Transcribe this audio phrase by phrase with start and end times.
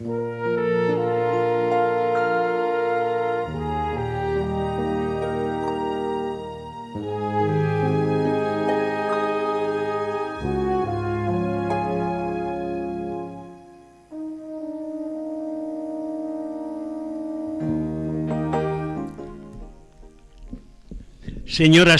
[0.00, 0.86] Señoras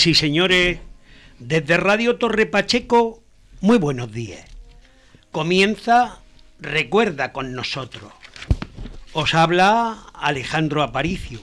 [0.07, 0.79] y señores,
[1.39, 3.23] desde Radio Torre Pacheco,
[3.61, 4.47] muy buenos días.
[5.33, 6.23] Comienza
[6.61, 8.13] Recuerda con nosotros.
[9.15, 11.41] Os habla Alejandro Aparicio.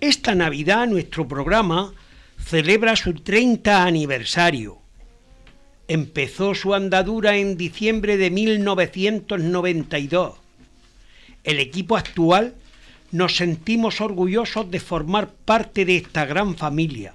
[0.00, 1.94] Esta Navidad nuestro programa
[2.38, 4.76] celebra su 30 aniversario.
[5.88, 10.34] Empezó su andadura en diciembre de 1992.
[11.42, 12.54] El equipo actual
[13.12, 17.14] nos sentimos orgullosos de formar parte de esta gran familia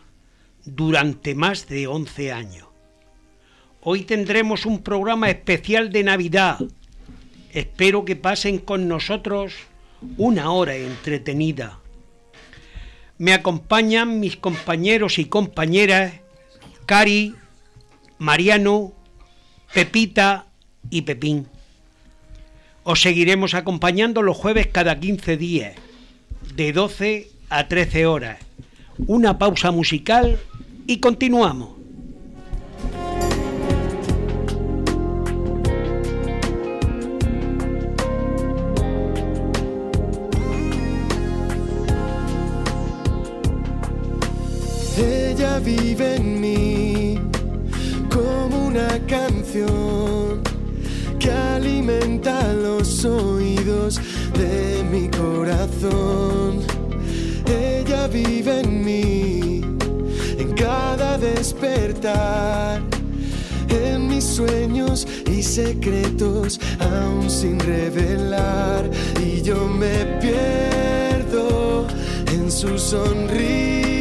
[0.66, 2.71] durante más de 11 años.
[3.84, 6.60] Hoy tendremos un programa especial de Navidad.
[7.52, 9.56] Espero que pasen con nosotros
[10.18, 11.80] una hora entretenida.
[13.18, 16.14] Me acompañan mis compañeros y compañeras
[16.86, 17.34] Cari,
[18.20, 18.94] Mariano,
[19.74, 20.46] Pepita
[20.92, 21.48] y Pepín.
[22.84, 25.76] Os seguiremos acompañando los jueves cada 15 días,
[26.54, 28.38] de 12 a 13 horas.
[29.08, 30.40] Una pausa musical
[30.86, 31.81] y continuamos.
[45.64, 47.20] Vive en mí
[48.14, 50.42] como una canción
[51.20, 54.00] que alimenta los oídos
[54.38, 56.62] de mi corazón.
[57.46, 59.62] Ella vive en mí,
[60.38, 62.82] en cada despertar,
[63.70, 68.90] en mis sueños y secretos aún sin revelar.
[69.24, 71.88] Y yo me pierdo
[72.34, 74.01] en su sonrisa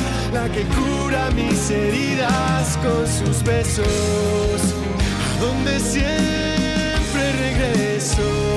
[0.33, 4.61] la que cura mis heridas con sus besos,
[5.39, 8.51] donde siempre regreso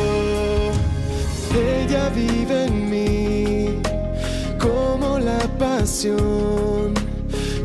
[1.55, 3.81] ella vive en mí
[4.59, 6.95] como la pasión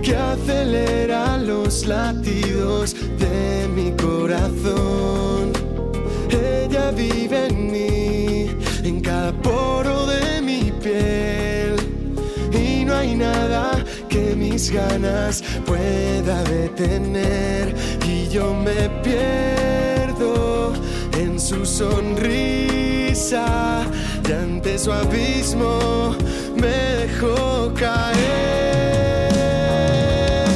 [0.04, 5.52] que acelera los latidos de mi corazón.
[6.30, 8.50] Ella vive en mí,
[8.84, 11.76] en cada poro de mi piel.
[12.52, 13.69] Y no hay nada
[14.60, 17.74] mis ganas pueda detener.
[18.06, 20.74] Y yo me pierdo
[21.18, 23.46] en su sonrisa
[24.28, 26.14] y ante su abismo
[26.58, 28.10] me dejó caer.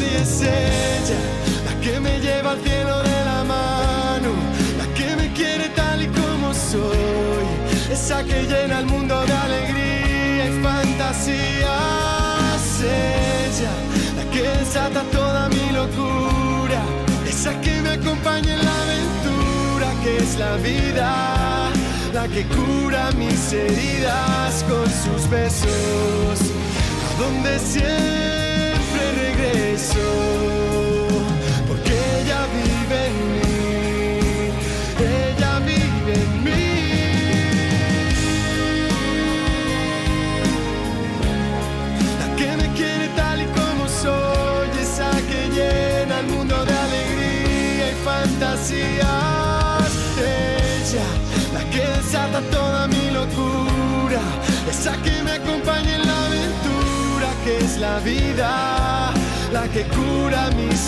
[0.02, 1.22] Y es ella
[1.66, 4.32] la que me lleva al cielo de la mano,
[4.80, 7.48] la que me quiere tal y como soy,
[7.90, 12.03] esa que llena el mundo de alegría y fantasías.
[14.74, 16.82] Desata toda mi locura,
[17.28, 21.70] esa que me acompaña en la aventura que es la vida
[22.12, 26.40] la que cura mis heridas con sus besos,
[27.06, 30.02] a donde siempre regreso,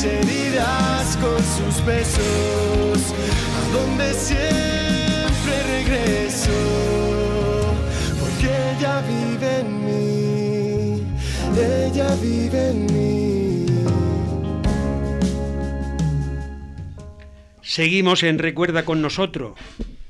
[0.05, 3.13] heridas con sus besos,
[3.57, 6.51] a donde siempre regreso,
[8.19, 8.47] porque
[8.77, 11.03] ella vive en mí,
[11.57, 13.65] ella vive en mí.
[17.61, 19.57] Seguimos en Recuerda con nosotros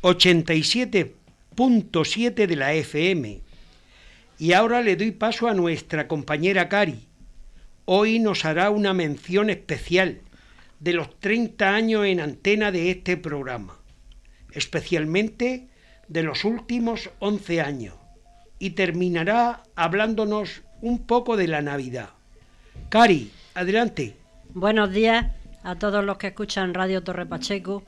[0.04, 3.42] 87.7 de la FM.
[4.38, 7.08] Y ahora le doy paso a nuestra compañera Cari.
[7.88, 10.22] Hoy nos hará una mención especial
[10.80, 13.78] de los 30 años en antena de este programa,
[14.52, 15.68] especialmente
[16.08, 17.94] de los últimos 11 años
[18.58, 22.10] y terminará hablándonos un poco de la Navidad.
[22.90, 24.16] Cari, adelante.
[24.56, 25.28] Buenos días
[25.62, 27.84] a todos los que escuchan Radio Torre Pacheco,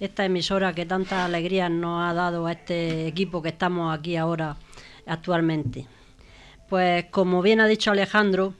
[0.00, 4.56] esta emisora que tanta alegría nos ha dado a este equipo que estamos aquí ahora
[5.06, 5.86] actualmente.
[6.68, 8.54] Pues como bien ha dicho Alejandro,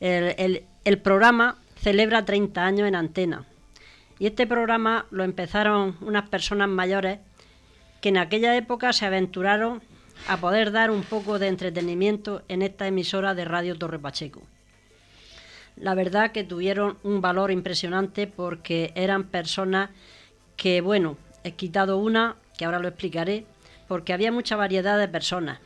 [0.00, 3.44] el, programa celebra 30 años en antena.
[4.18, 7.20] Y este programa lo empezaron unas personas mayores
[8.00, 9.82] que en aquella época se aventuraron
[10.28, 14.42] a poder dar un poco de entretenimiento en esta emisora de Radio Torre Pacheco.
[15.76, 19.90] La verdad que tuvieron un valor impresionante porque eran personas
[20.56, 23.46] que, bueno, he quitado una, que ahora lo explicaré,
[23.88, 25.58] porque había mucha variedad de personas,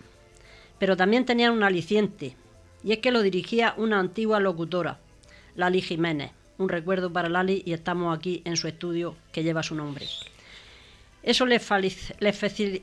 [0.79, 2.37] pero también tenían un aliciente,
[2.85, 4.99] y es que lo dirigía una antigua locutora,
[5.57, 6.33] Lali Jiménez.
[6.59, 10.07] Un recuerdo para Lali y estamos aquí en su estudio que lleva su nombre.
[11.23, 11.65] Eso les,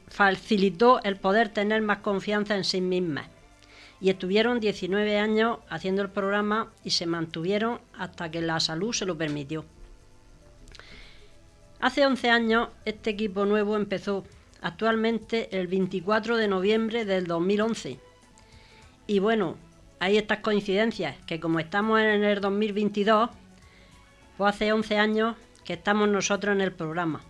[0.10, 3.28] facilitó el poder tener más confianza en sí mismas.
[4.02, 9.06] Y estuvieron 19 años haciendo el programa y se mantuvieron hasta que la salud se
[9.06, 9.64] lo permitió.
[11.80, 14.26] Hace 11 años este equipo nuevo empezó
[14.62, 18.00] actualmente el 24 de noviembre del 2011.
[19.06, 19.58] Y bueno,
[20.02, 23.30] hay estas coincidencias, que como estamos en el 2022,
[24.36, 27.22] pues hace 11 años que estamos nosotros en el programa.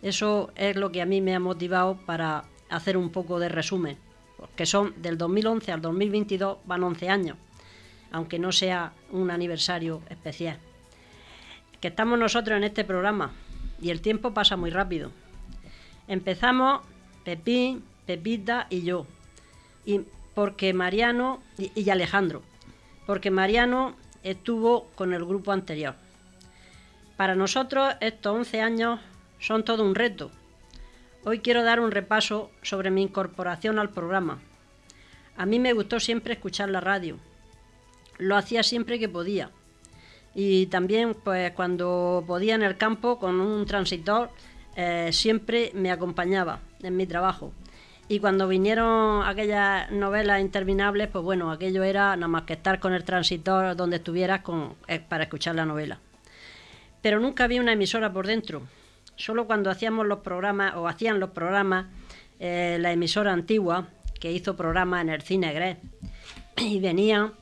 [0.00, 3.98] Eso es lo que a mí me ha motivado para hacer un poco de resumen,
[4.38, 7.36] porque son del 2011 al 2022 van 11 años,
[8.10, 10.58] aunque no sea un aniversario especial.
[11.78, 13.32] Que estamos nosotros en este programa
[13.82, 15.10] y el tiempo pasa muy rápido.
[16.08, 16.80] Empezamos
[17.22, 19.06] Pepín, Pepita y yo.
[19.84, 20.00] Y
[20.34, 22.42] porque Mariano y, Alejandro,
[23.06, 25.94] porque Mariano estuvo con el grupo anterior.
[27.16, 29.00] Para nosotros estos 11 años
[29.38, 30.30] son todo un reto.
[31.24, 34.40] Hoy quiero dar un repaso sobre mi incorporación al programa.
[35.36, 37.18] A mí me gustó siempre escuchar la radio.
[38.18, 39.50] Lo hacía siempre que podía.
[40.34, 44.30] Y también pues cuando podía en el campo con un transitor
[44.76, 47.52] eh, siempre me acompañaba en mi trabajo.
[48.12, 52.92] Y cuando vinieron aquellas novelas interminables, pues bueno, aquello era nada más que estar con
[52.92, 54.42] el transitor donde estuvieras
[54.86, 55.98] eh, para escuchar la novela.
[57.00, 58.68] Pero nunca había una emisora por dentro.
[59.16, 61.86] Solo cuando hacíamos los programas, o hacían los programas,
[62.38, 63.88] eh, la emisora antigua,
[64.20, 65.78] que hizo programas en el Cine Gres,
[66.58, 67.32] y venían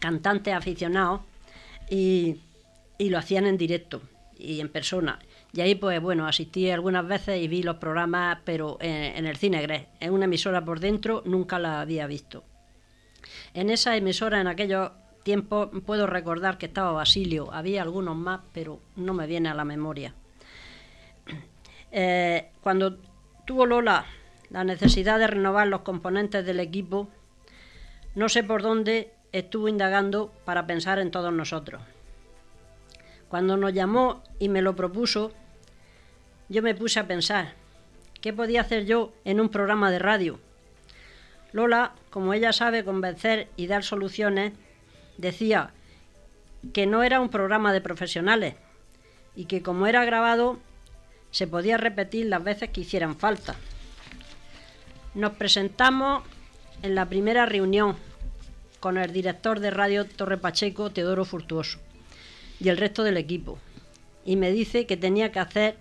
[0.00, 1.20] cantantes aficionados
[1.88, 2.40] y
[2.98, 4.02] lo hacían en directo
[4.36, 5.20] y en persona.
[5.54, 9.62] Y ahí, pues bueno, asistí algunas veces y vi los programas, pero en, el Cine
[9.62, 9.86] Gres.
[10.00, 12.42] En una emisora por dentro nunca la había visto.
[13.54, 14.90] En esa emisora, en aquellos
[15.22, 17.52] tiempos, puedo recordar que estaba Basilio.
[17.52, 20.14] Había algunos más, pero no me viene a la memoria.
[21.96, 22.98] Eh, cuando
[23.46, 24.04] tuvo Lola
[24.50, 27.08] la necesidad de renovar los componentes del equipo,
[28.16, 31.80] no sé por dónde estuvo indagando para pensar en todos nosotros.
[33.28, 35.30] Cuando nos llamó y me lo propuso,
[36.48, 37.54] yo me puse a pensar,
[38.20, 40.40] ¿qué podía hacer yo en un programa de radio?
[41.52, 44.52] Lola, como ella sabe convencer y dar soluciones,
[45.16, 45.70] decía
[46.72, 48.54] que no era un programa de profesionales
[49.36, 50.58] y que como era grabado
[51.30, 53.56] se podía repetir las veces que hicieran falta.
[55.14, 56.24] Nos presentamos
[56.82, 57.96] en la primera reunión
[58.80, 61.78] con el director de Radio Torre Pacheco, Teodoro Furtuoso,
[62.60, 63.58] y el resto del equipo,
[64.24, 65.76] y me dice que tenía que hacer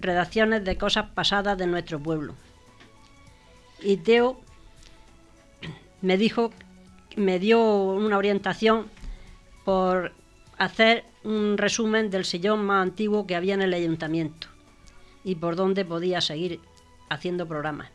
[0.00, 2.34] redacciones de cosas pasadas de nuestro pueblo.
[3.80, 4.40] Y Teo
[6.02, 6.50] me dijo,
[7.16, 8.86] me dio una orientación
[9.64, 10.12] por
[10.58, 14.48] hacer un resumen del sillón más antiguo que había en el ayuntamiento
[15.24, 16.60] y por dónde podía seguir
[17.08, 17.90] haciendo programas.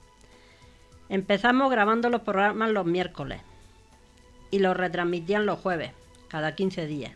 [1.07, 3.41] Empezamos grabando los programas los miércoles
[4.49, 5.91] y los retransmitían los jueves,
[6.27, 7.13] cada 15 días.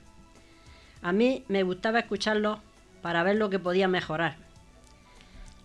[1.01, 2.59] A mí me gustaba escucharlos
[3.01, 4.44] para ver lo que podía mejorar.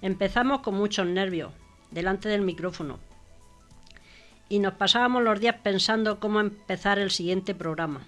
[0.02, 1.52] Empezamos con muchos nervios,
[1.90, 2.98] delante del micrófono,
[4.48, 8.00] y nos pasábamos los días pensando cómo empezar el siguiente programa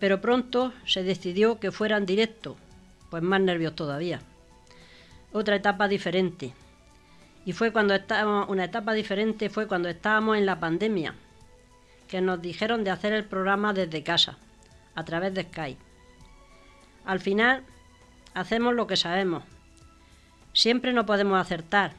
[0.00, 2.56] pero pronto se decidió que fuera en directo,
[3.10, 4.20] pues más nervios todavía.
[5.32, 6.54] Otra etapa diferente.
[7.44, 11.14] Y fue cuando estábamos, una etapa diferente fue cuando estábamos en la pandemia,
[12.08, 14.38] que nos dijeron de hacer el programa desde casa,
[14.94, 15.80] a través de Skype.
[17.04, 17.62] Al final,
[18.34, 19.44] hacemos lo que sabemos.
[20.52, 21.92] Siempre no podemos acertar,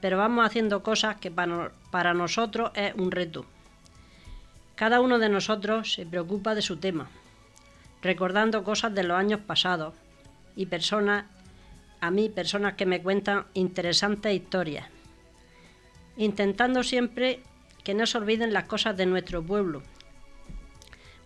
[0.00, 3.46] pero vamos haciendo cosas que para, nosotros es un reto.
[4.76, 7.08] Cada uno de nosotros se preocupa de su tema,
[8.02, 9.94] recordando cosas de los años pasados
[10.56, 11.24] y personas
[12.00, 14.86] a mí personas que me cuentan interesantes historias,
[16.18, 17.40] intentando siempre
[17.82, 19.82] que no se olviden las cosas de nuestro pueblo,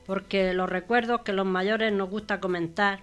[0.07, 3.01] porque los recuerdos que los mayores nos gusta comentar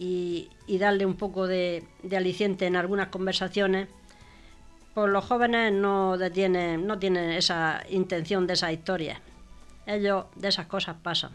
[0.00, 1.84] y, darle un poco de,
[2.16, 3.88] aliciente en algunas conversaciones,
[4.94, 9.20] pues los jóvenes no, detienen, no tienen esa intención de esas historias.
[9.86, 11.32] Ellos de esas cosas pasan.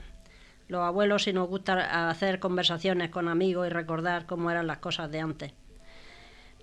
[0.68, 5.12] Los abuelos sí nos gusta hacer conversaciones con amigos y recordar cómo eran las cosas
[5.12, 5.54] de antes.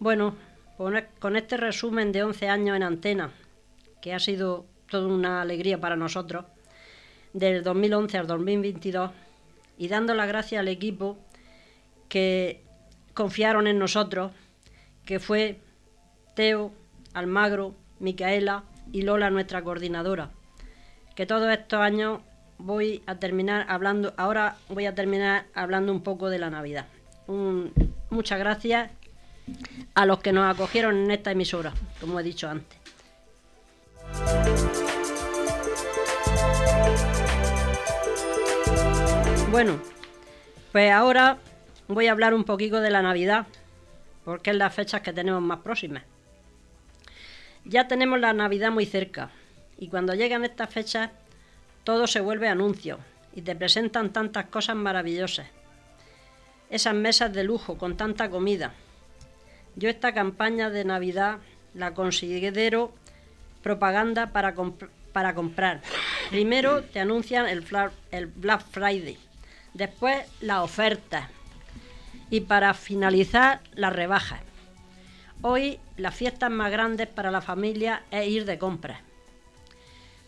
[0.01, 0.35] Bueno,
[0.77, 3.31] con este resumen de 11 años en antena,
[4.01, 6.47] que ha sido toda una alegría para nosotros,
[7.33, 9.13] del 2011 al 2022,
[9.79, 11.17] y dando las gracias al equipo
[12.13, 12.61] que
[13.15, 14.33] confiaron en nosotros,
[15.07, 15.61] que fue
[16.35, 16.71] Teo,
[17.15, 20.29] Almagro, Micaela y Lola, nuestra coordinadora.
[21.17, 22.21] Que todos estos años
[22.59, 26.85] voy a terminar hablando, ahora voy a terminar hablando un poco de la Navidad.
[28.11, 28.91] muchas gracias
[29.95, 32.79] a los que nos acogieron en esta emisora, como he dicho antes.
[39.51, 39.79] Bueno,
[40.73, 41.39] pues ahora
[41.89, 43.47] voy a hablar un poquito de la Navidad,
[44.25, 46.05] porque es las fechas que tenemos más próximas.
[47.65, 49.31] Ya tenemos la Navidad muy cerca,
[49.79, 51.11] y cuando llegan estas fechas
[51.85, 52.99] todo se vuelve anuncio
[53.35, 55.49] y te presentan tantas cosas maravillosas.
[56.71, 58.73] Esas mesas de lujo con tanta comida.
[59.75, 61.39] Yo esta campaña de Navidad
[61.75, 62.93] la considero
[63.63, 64.55] propaganda para,
[65.13, 65.81] para comprar.
[66.31, 67.65] Primero te anuncian el,
[68.11, 69.19] el Black Friday,
[69.75, 71.29] después las ofertas
[72.33, 74.41] y para finalizar las rebajas.
[75.43, 79.03] Hoy las fiestas más grandes para la familia es ir de compras.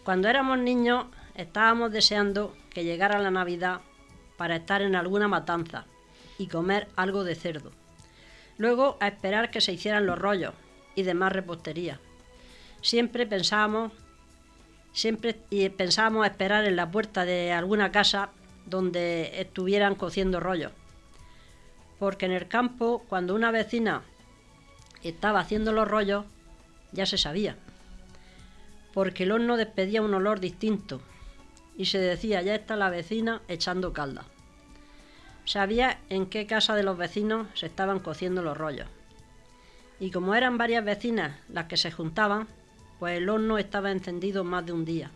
[0.05, 3.81] Cuando éramos niños estábamos deseando que llegara la Navidad
[4.37, 5.87] para estar en alguna matanza
[6.37, 7.73] y comer algo de cerdo.
[8.59, 10.53] Luego a esperar que se hicieran los rollos
[10.95, 12.01] y demás repostería.
[12.83, 13.93] Siempre pensábamos,
[14.93, 15.33] siempre
[15.75, 18.29] pensábamos esperar en la puerta de alguna casa
[18.67, 20.73] donde estuvieran cociendo rollos.
[22.05, 24.03] Porque en el campo, cuando una vecina
[25.03, 26.27] estaba haciendo los rollos,
[26.93, 27.57] ya se sabía.
[28.93, 31.01] Porque el horno despedía un olor distinto
[31.79, 34.27] y se decía, ya está la vecina echando calda.
[35.47, 38.89] Sabía en qué casa de los vecinos se estaban cociendo los rollos.
[39.99, 42.49] Y como eran varias vecinas las que se juntaban,
[42.99, 45.11] pues el horno estaba encendido más de un día.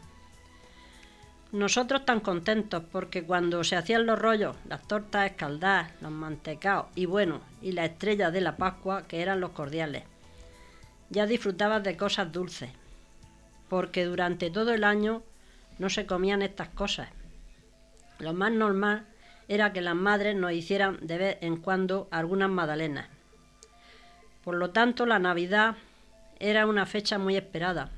[1.50, 7.06] Nosotros tan contentos porque cuando se hacían los rollos, las tortas escaldadas, los mantecaos y
[7.06, 10.04] bueno, y la estrella de la Pascua, que eran los cordiales.
[11.08, 12.68] Ya disfrutabas de cosas dulces,
[13.70, 15.22] porque durante todo el año
[15.78, 17.08] no se comían estas cosas.
[18.18, 19.06] Lo más normal
[19.48, 23.08] era que las madres nos hicieran de vez en cuando algunas magdalenas.
[24.44, 25.76] Por lo tanto, la Navidad
[26.40, 27.90] era una fecha muy esperada.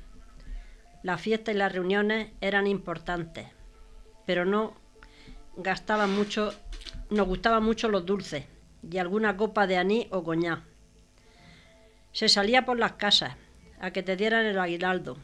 [1.03, 3.47] Las fiestas y las reuniones eran importantes,
[4.25, 4.73] pero no
[5.57, 6.53] gastaban mucho,
[7.09, 8.45] nos gustaban mucho los dulces
[8.89, 10.61] y alguna copa de anís o coñac.
[12.11, 13.35] Se salía por las casas
[13.79, 15.17] a que te dieran el aguinaldo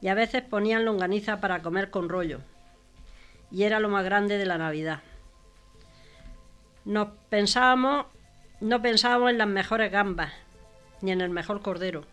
[0.00, 2.40] y a veces ponían longaniza para comer con rollo,
[3.50, 5.00] y era lo más grande de la Navidad.
[6.84, 8.06] Nos pensábamos,
[8.60, 10.32] no pensábamos en las mejores gambas,
[11.02, 12.04] ni en el mejor cordero.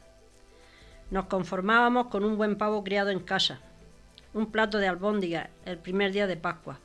[1.09, 3.61] Nos conformábamos con un buen pavo criado en casa,
[4.33, 6.79] un plato de albóndiga el primer día de Pascua,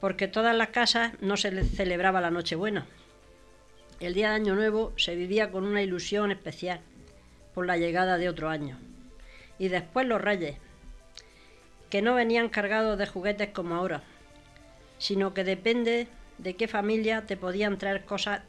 [0.00, 2.86] porque todas las casas no se celebraba la Nochebuena.
[3.98, 6.80] El día de Año Nuevo se vivía con una ilusión especial
[7.54, 8.78] por la llegada de otro año
[9.58, 10.56] y después los reyes,
[11.90, 14.04] que no venían cargados de juguetes como ahora,
[14.98, 16.06] sino que depende
[16.38, 18.42] de qué familia te podían traer cosas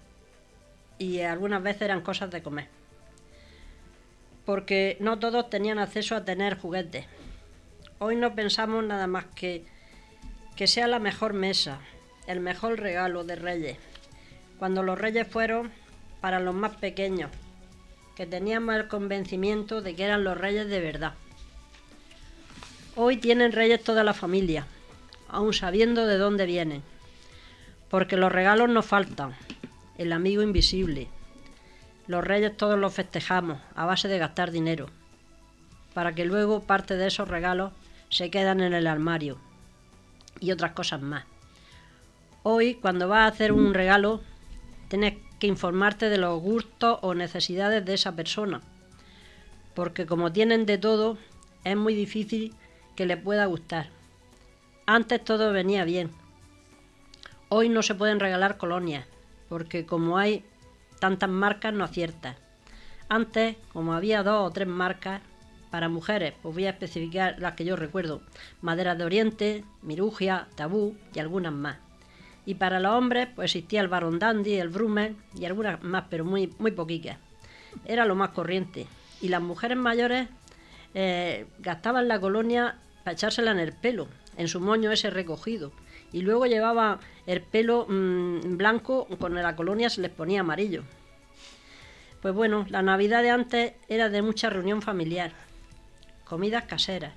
[1.00, 2.77] y algunas veces eran cosas de comer.
[4.48, 7.06] Porque no todos tenían acceso a tener juguetes.
[8.00, 9.64] Hoy no pensamos nada más que
[10.58, 11.80] que sea la mejor mesa,
[12.26, 13.78] el mejor regalo de reyes.
[14.58, 15.72] Cuando los reyes fueron
[16.20, 17.30] para los más pequeños,
[18.16, 21.14] que teníamos el convencimiento de que eran los reyes de verdad.
[22.96, 24.66] Hoy tienen reyes toda la familia,
[25.28, 26.82] aun sabiendo de dónde vienen,
[27.88, 29.36] porque los regalos nos faltan,
[30.00, 31.08] el amigo invisible.
[32.08, 34.88] Los reyes todos los festejamos a base de gastar dinero,
[35.94, 37.74] para que luego parte de esos regalos
[38.10, 39.38] se quedan en el armario
[40.40, 41.26] y otras cosas más.
[42.44, 44.22] Hoy, cuando vas a hacer un regalo,
[44.88, 48.62] tienes que informarte de los gustos o necesidades de esa persona,
[49.76, 51.18] porque como tienen de todo,
[51.66, 52.56] es muy difícil
[52.96, 53.90] que le pueda gustar.
[54.86, 56.12] Antes todo venía bien.
[57.50, 59.06] Hoy no se pueden regalar colonias,
[59.50, 60.46] porque como hay
[61.00, 62.36] tantas marcas no acierta.
[63.10, 65.22] Antes, como había dos o tres marcas,
[65.72, 68.22] para mujeres, pues voy a especificar las que yo recuerdo.
[68.62, 71.78] Madera de Oriente, Mirugia, Tabú y algunas más.
[72.46, 76.24] Y para los hombres, pues existía el Baron Dandy, el Brummel y algunas más, pero
[76.24, 77.18] muy, muy poquitas.
[77.86, 78.88] Era lo más corriente.
[79.22, 80.30] Y las mujeres mayores
[80.94, 85.74] eh, gastaban la colonia para echársela en el pelo, en su moño ese recogido.
[86.12, 90.84] Y luego llevaba el pelo mm, blanco, con la colonia se les ponía amarillo.
[92.22, 95.32] Pues bueno, la Navidad de antes era de mucha reunión familiar
[96.28, 97.14] comidas caseras,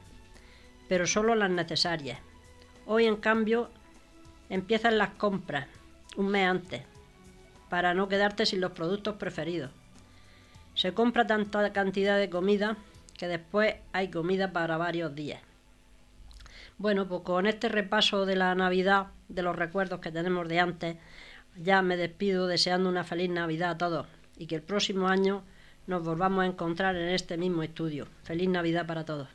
[0.89, 2.19] pero solo las necesarias.
[2.87, 3.71] Hoy, en cambio,
[4.49, 5.67] empiezan las compras
[6.17, 6.83] un mes antes,
[7.69, 9.71] para no quedarte sin los productos preferidos.
[10.75, 12.77] Se compra tanta cantidad de comida
[13.17, 15.41] que después hay comida para varios días.
[16.81, 20.97] Bueno, pues con este repaso de la Navidad, de los recuerdos que tenemos de antes,
[21.55, 24.07] ya me despido deseando una feliz Navidad a todos
[24.39, 25.43] y que el próximo año
[25.87, 28.07] nos volvamos a encontrar en este mismo estudio.
[28.23, 29.29] Feliz Navidad para todos.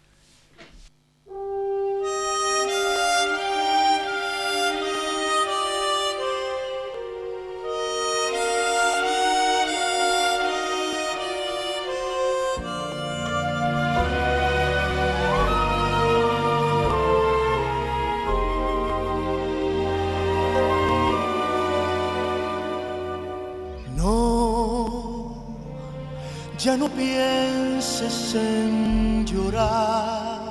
[26.78, 30.42] No pienses en llorar,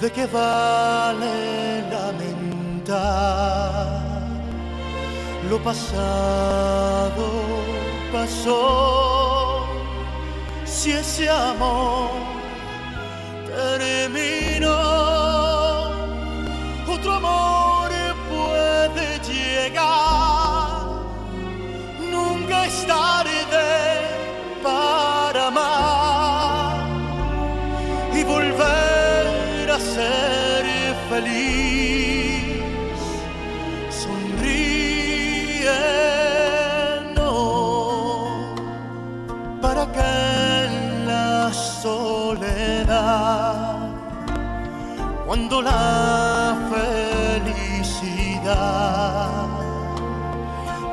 [0.00, 2.92] de qué vale lamentar.
[5.48, 7.24] Lo pasado
[8.12, 9.64] pasó,
[10.66, 12.33] si ese amor
[45.34, 46.56] cuando la
[47.42, 48.54] felicidad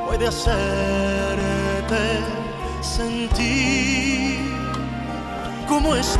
[0.04, 2.02] puede hacerte
[2.80, 4.40] sentir
[5.68, 6.18] cómo es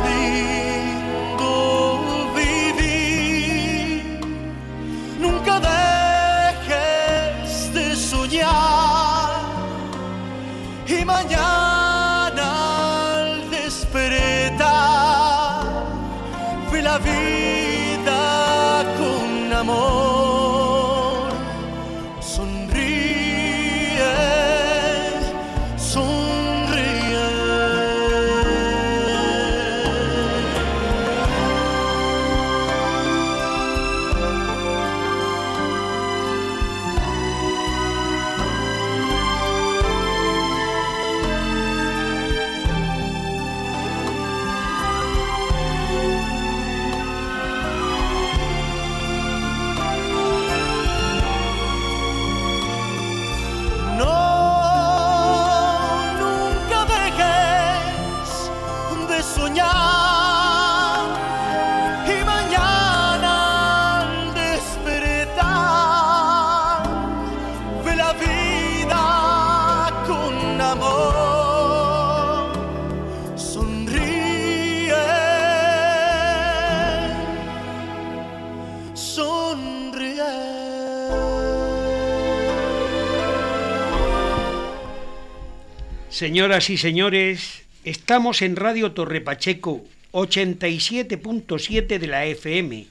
[86.33, 92.87] Señoras y señores, estamos en Radio Torre Pacheco 87.7 de la FM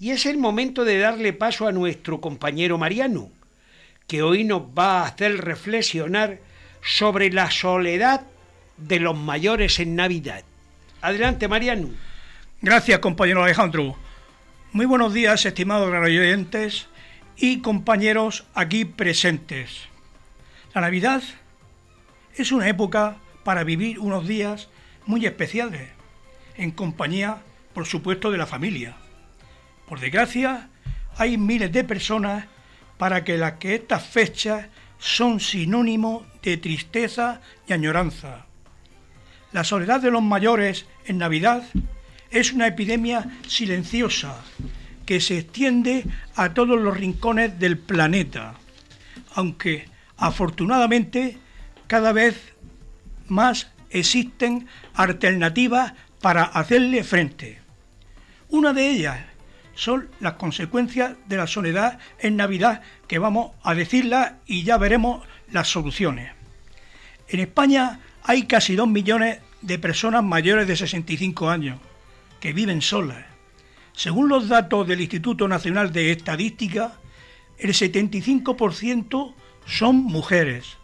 [0.00, 3.30] y es el momento de darle paso a nuestro compañero Mariano,
[4.08, 6.40] que hoy nos va a hacer reflexionar
[6.82, 8.22] sobre la soledad
[8.76, 10.42] de los mayores en Navidad.
[11.00, 11.90] Adelante, Mariano.
[12.60, 13.94] Gracias, compañero Alejandro.
[14.72, 16.88] Muy buenos días, estimados radioyentes
[17.36, 19.82] y compañeros aquí presentes.
[20.74, 21.22] La Navidad
[22.36, 24.68] es una época para vivir unos días
[25.06, 25.90] muy especiales,
[26.56, 27.42] en compañía,
[27.74, 28.96] por supuesto, de la familia.
[29.88, 30.68] Por desgracia,
[31.16, 32.46] hay miles de personas
[32.98, 34.68] para que las que estas fechas
[34.98, 38.46] son sinónimo de tristeza y añoranza.
[39.52, 41.64] La soledad de los mayores en Navidad
[42.30, 44.36] es una epidemia silenciosa
[45.04, 46.04] que se extiende
[46.36, 48.54] a todos los rincones del planeta.
[49.34, 51.38] aunque afortunadamente
[51.92, 52.54] cada vez
[53.28, 57.58] más existen alternativas para hacerle frente.
[58.48, 59.20] Una de ellas
[59.74, 65.22] son las consecuencias de la soledad en Navidad, que vamos a decirla y ya veremos
[65.50, 66.32] las soluciones.
[67.28, 71.78] En España hay casi 2 millones de personas mayores de 65 años
[72.40, 73.26] que viven solas.
[73.92, 76.94] Según los datos del Instituto Nacional de Estadística,
[77.58, 79.34] el 75%
[79.66, 80.78] son mujeres.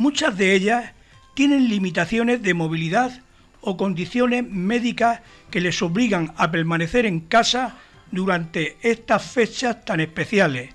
[0.00, 0.92] Muchas de ellas
[1.34, 3.20] tienen limitaciones de movilidad
[3.60, 7.76] o condiciones médicas que les obligan a permanecer en casa
[8.10, 10.70] durante estas fechas tan especiales.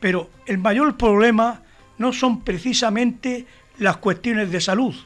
[0.00, 1.62] Pero el mayor problema
[1.96, 3.46] no son precisamente
[3.78, 4.96] las cuestiones de salud.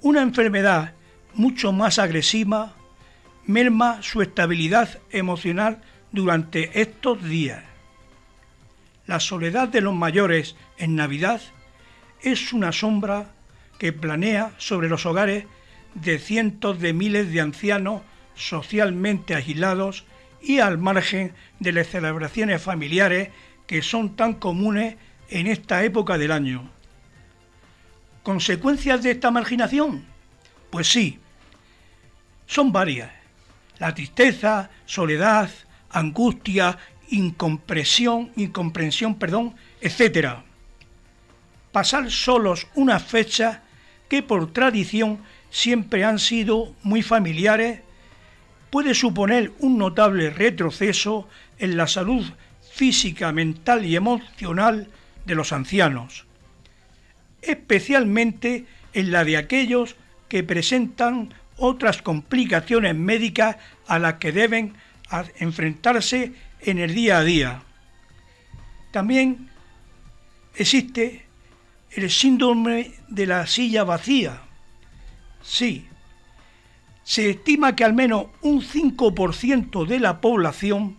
[0.00, 0.94] Una enfermedad
[1.34, 2.76] mucho más agresiva
[3.44, 7.62] merma su estabilidad emocional durante estos días.
[9.06, 11.42] La soledad de los mayores en Navidad
[12.26, 13.30] es una sombra
[13.78, 15.44] que planea sobre los hogares
[15.94, 18.02] de cientos de miles de ancianos
[18.34, 20.04] socialmente aislados
[20.42, 23.28] y al margen de las celebraciones familiares
[23.68, 24.96] que son tan comunes
[25.30, 26.68] en esta época del año.
[28.24, 30.04] ¿Consecuencias de esta marginación?
[30.70, 31.20] Pues sí,
[32.46, 33.10] son varias.
[33.78, 35.48] La tristeza, soledad,
[35.90, 36.76] angustia,
[37.08, 40.45] incomprensión, incomprensión, perdón, etc.
[41.76, 43.60] Pasar solos una fecha
[44.08, 45.18] que por tradición
[45.50, 47.80] siempre han sido muy familiares,
[48.70, 52.24] puede suponer un notable retroceso en la salud
[52.72, 54.88] física, mental y emocional
[55.26, 56.24] de los ancianos,
[57.42, 59.96] especialmente en la de aquellos
[60.30, 64.76] que presentan otras complicaciones médicas a las que deben
[65.36, 67.62] enfrentarse en el día a día.
[68.92, 69.50] También
[70.54, 71.25] existe
[71.96, 74.42] el síndrome de la silla vacía,
[75.46, 75.86] Sí.
[77.04, 80.98] Se estima que al menos un 5% de la población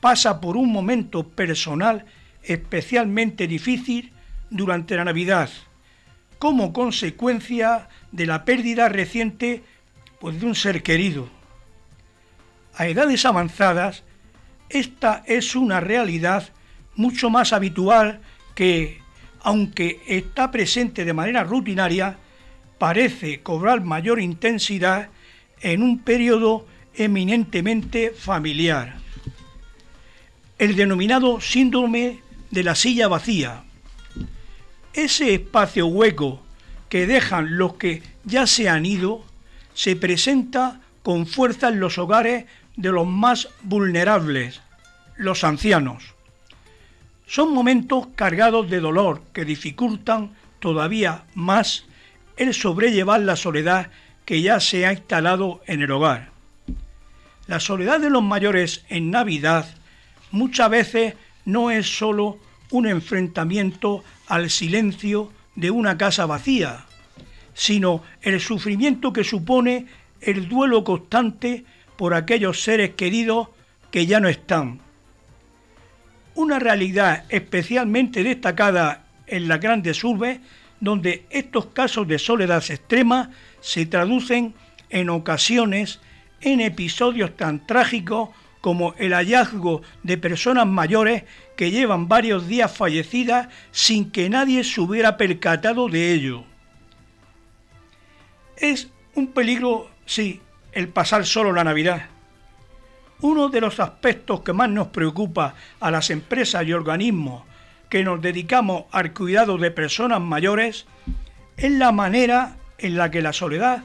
[0.00, 2.06] pasa por un momento personal
[2.42, 4.12] especialmente difícil
[4.48, 5.50] durante la Navidad,
[6.38, 9.62] como consecuencia de la pérdida reciente
[10.18, 11.28] pues, de un ser querido.
[12.74, 14.04] A edades avanzadas,
[14.70, 16.48] esta es una realidad
[16.96, 18.22] mucho más habitual
[18.54, 19.01] que,
[19.42, 22.16] aunque está presente de manera rutinaria,
[22.78, 25.08] parece cobrar mayor intensidad
[25.60, 28.96] en un periodo eminentemente familiar.
[30.58, 33.64] El denominado síndrome de la silla vacía.
[34.92, 36.42] Ese espacio hueco
[36.88, 39.24] que dejan los que ya se han ido
[39.74, 42.44] se presenta con fuerza en los hogares
[42.76, 44.60] de los más vulnerables,
[45.16, 46.11] los ancianos.
[47.32, 51.86] Son momentos cargados de dolor que dificultan todavía más
[52.36, 53.90] el sobrellevar la soledad
[54.26, 56.28] que ya se ha instalado en el hogar.
[57.46, 59.64] La soledad de los mayores en Navidad
[60.30, 61.14] muchas veces
[61.46, 62.36] no es sólo
[62.70, 66.84] un enfrentamiento al silencio de una casa vacía,
[67.54, 69.86] sino el sufrimiento que supone
[70.20, 71.64] el duelo constante
[71.96, 73.48] por aquellos seres queridos
[73.90, 74.91] que ya no están.
[76.34, 80.40] Una realidad especialmente destacada en las grandes urbes
[80.80, 84.54] donde estos casos de soledad extrema se traducen
[84.90, 86.00] en ocasiones
[86.40, 91.24] en episodios tan trágicos como el hallazgo de personas mayores
[91.56, 96.44] que llevan varios días fallecidas sin que nadie se hubiera percatado de ello.
[98.56, 100.40] Es un peligro, sí,
[100.72, 102.11] el pasar solo la Navidad.
[103.22, 107.44] Uno de los aspectos que más nos preocupa a las empresas y organismos
[107.88, 110.86] que nos dedicamos al cuidado de personas mayores
[111.56, 113.84] es la manera en la que la soledad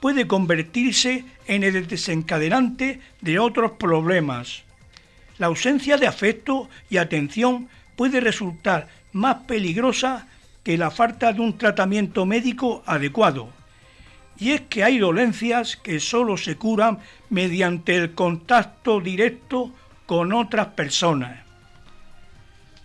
[0.00, 4.62] puede convertirse en el desencadenante de otros problemas.
[5.38, 10.28] La ausencia de afecto y atención puede resultar más peligrosa
[10.62, 13.55] que la falta de un tratamiento médico adecuado.
[14.38, 16.98] Y es que hay dolencias que solo se curan
[17.30, 19.72] mediante el contacto directo
[20.06, 21.46] con otras personas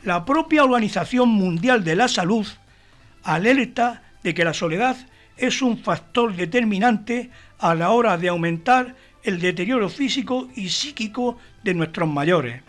[0.04, 2.48] la propia Organización Mundial de la Salud
[3.24, 4.98] alerta de que la soledad
[5.38, 11.76] es un factor determinante a la hora de aumentar el deterioro físico y psíquico de
[11.76, 12.64] nuestros mayores.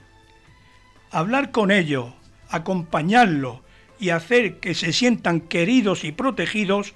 [1.11, 2.12] Hablar con ellos,
[2.51, 3.61] acompañarlos
[3.99, 6.95] y hacer que se sientan queridos y protegidos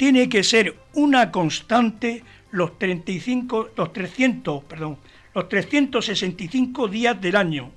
[0.00, 4.96] tiene que ser una constante los 35 los 300, perdón,
[5.34, 7.70] los 365 días del año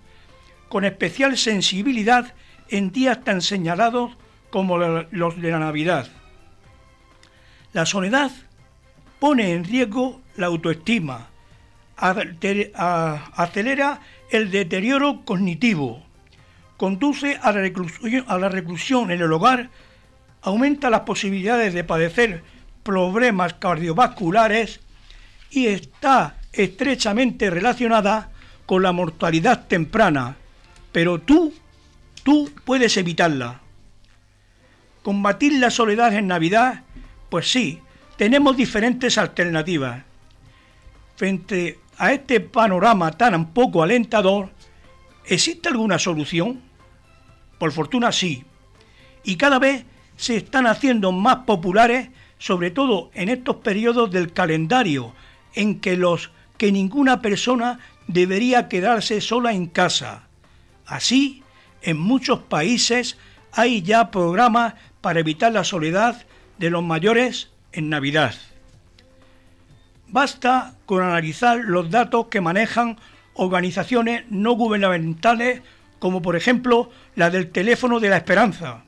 [0.70, 2.34] con especial sensibilidad
[2.70, 4.14] en días tan señalados
[4.52, 6.08] como los de la Navidad.
[7.74, 8.32] La soledad
[9.20, 11.28] pone en riesgo la autoestima,
[11.98, 14.00] acelera
[14.32, 16.02] el deterioro cognitivo,
[16.78, 19.70] conduce a la, reclusión, a la reclusión en el hogar,
[20.44, 22.44] aumenta las posibilidades de padecer
[22.84, 24.82] problemas cardiovasculares
[25.50, 28.30] y está estrechamente relacionada
[28.66, 30.36] con la mortalidad temprana.
[30.92, 31.54] Pero tú,
[32.24, 33.62] tú puedes evitarla.
[35.02, 36.84] Combatir la soledad en Navidad,
[37.30, 37.82] pues sí,
[38.18, 40.04] tenemos diferentes alternativas.
[41.16, 44.50] Frente a este panorama tan poco alentador,
[45.26, 46.62] ¿existe alguna solución?
[47.58, 48.44] Por fortuna sí.
[49.24, 49.86] Y cada vez
[50.24, 52.08] se están haciendo más populares,
[52.38, 55.14] sobre todo en estos periodos del calendario,
[55.54, 60.28] en que los que ninguna persona debería quedarse sola en casa.
[60.86, 61.44] Así,
[61.82, 63.18] en muchos países
[63.52, 66.26] hay ya programas para evitar la soledad
[66.58, 68.34] de los mayores en Navidad.
[70.08, 72.98] Basta con analizar los datos que manejan
[73.34, 75.62] organizaciones no gubernamentales
[76.00, 78.84] como por ejemplo la del teléfono de la esperanza,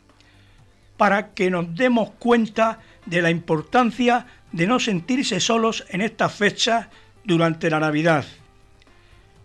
[0.97, 6.87] para que nos demos cuenta de la importancia de no sentirse solos en estas fechas
[7.23, 8.25] durante la Navidad.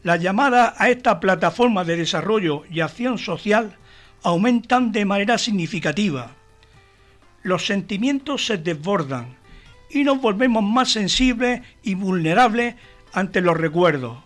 [0.02, 3.76] Las llamadas a esta plataforma de desarrollo y acción social
[4.22, 6.32] aumentan de manera significativa.
[7.42, 9.36] Los sentimientos se desbordan
[9.90, 12.76] y nos volvemos más sensibles y vulnerables
[13.12, 14.18] ante los recuerdos.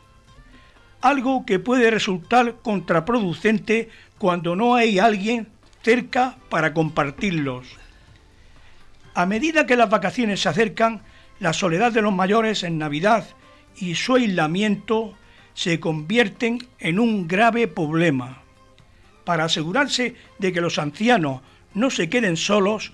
[1.01, 5.49] Algo que puede resultar contraproducente cuando no hay alguien
[5.85, 7.67] cerca para compartirlos.
[9.15, 11.03] A medida que las vacaciones se acercan,
[11.39, 13.27] la soledad de los mayores en Navidad
[13.77, 15.15] y su aislamiento
[15.53, 18.43] se convierten en un grave problema.
[19.25, 21.43] Para asegurarse de que los ancianos
[21.75, 22.93] no se queden solos,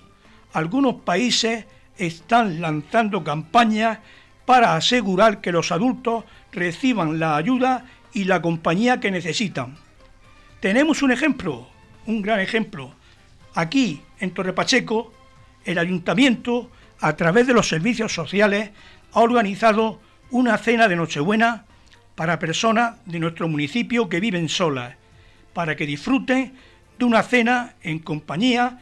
[0.53, 1.65] algunos países
[1.97, 3.99] están lanzando campañas
[4.45, 9.77] para asegurar que los adultos reciban la ayuda y la compañía que necesitan.
[10.59, 11.70] Tenemos un ejemplo,
[12.11, 12.93] un gran ejemplo.
[13.55, 15.11] Aquí, en Torre Pacheco,
[15.65, 16.69] el ayuntamiento,
[16.99, 18.71] a través de los servicios sociales,
[19.13, 21.65] ha organizado una cena de Nochebuena
[22.15, 24.95] para personas de nuestro municipio que viven solas,
[25.53, 26.53] para que disfruten
[26.97, 28.79] de una cena en compañía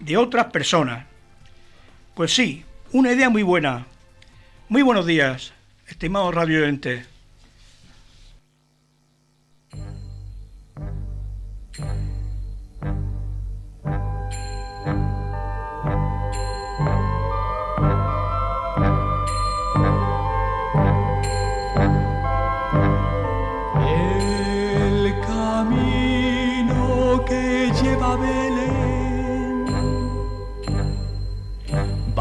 [0.00, 1.06] de otras personas.
[2.14, 3.86] Pues sí, una idea muy buena.
[4.68, 5.52] Muy buenos días,
[5.86, 6.64] estimados radio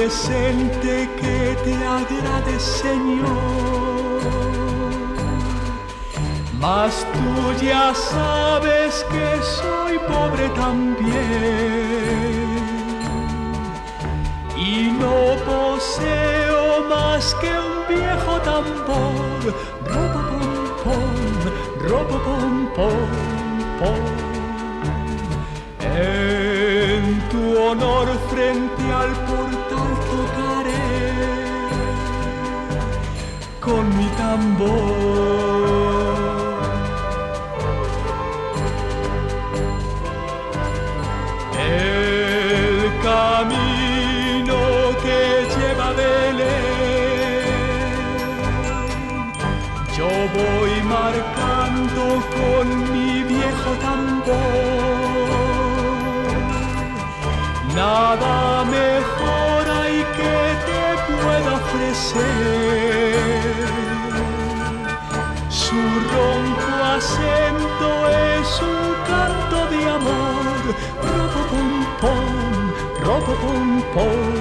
[0.00, 4.30] Presente que te agrade, Señor
[6.58, 9.26] mas tú ya sabes que
[9.58, 11.10] soy pobre también
[14.56, 15.16] y no
[15.48, 19.40] poseo más que un viejo tambor.
[19.90, 20.22] Ropa
[20.84, 21.14] pom
[21.88, 22.54] ropa pom
[23.78, 24.04] pom.
[25.80, 29.49] En tu honor frente al portal
[30.10, 30.88] tocaré
[33.60, 35.30] con mi tambor.
[43.02, 44.58] camino
[45.02, 45.20] que
[45.54, 46.50] lleva Belén.
[49.96, 52.04] Yo voy marcando
[52.36, 54.90] con mi viejo tambor.
[57.74, 59.09] Nada mejor
[62.12, 62.16] Su
[66.12, 70.60] ronco acento es un canto de amor,
[71.06, 71.70] ropo pom
[72.00, 72.32] pom,
[73.04, 74.34] ropo pom pom.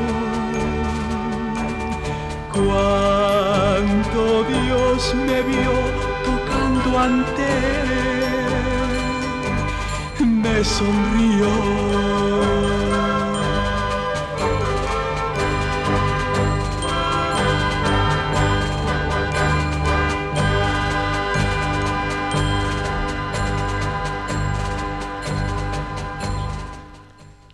[2.52, 5.76] Cuánto Dios me vio
[6.26, 7.46] tocando ante
[10.18, 11.52] él, me sonrió.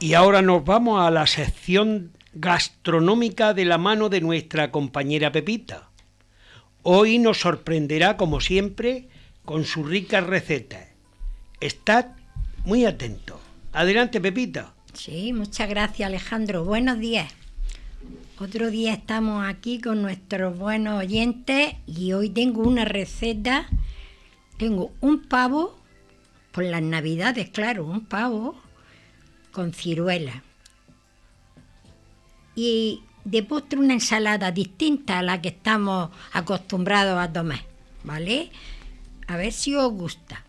[0.06, 5.90] Y ahora nos vamos a la sección gastronómica de la mano de nuestra compañera Pepita.
[6.84, 9.10] Hoy nos sorprenderá, como siempre,
[9.46, 10.90] con sus ricas recetas.
[11.60, 12.10] Estad
[12.66, 13.40] muy atentos.
[13.74, 14.76] Adelante, Pepita.
[14.94, 16.64] Sí, muchas gracias Alejandro.
[16.64, 17.34] Buenos días.
[18.38, 23.68] Otro día estamos aquí con nuestros buenos oyentes y hoy tengo una receta.
[24.58, 25.76] Tengo un pavo,
[26.52, 28.65] por las navidades, claro, un pavo
[29.56, 30.44] con ciruela.
[32.56, 37.62] Y de postre una ensalada distinta a la que estamos acostumbrados a tomar,
[38.04, 38.52] ¿vale?
[39.28, 40.44] A ver si os gusta.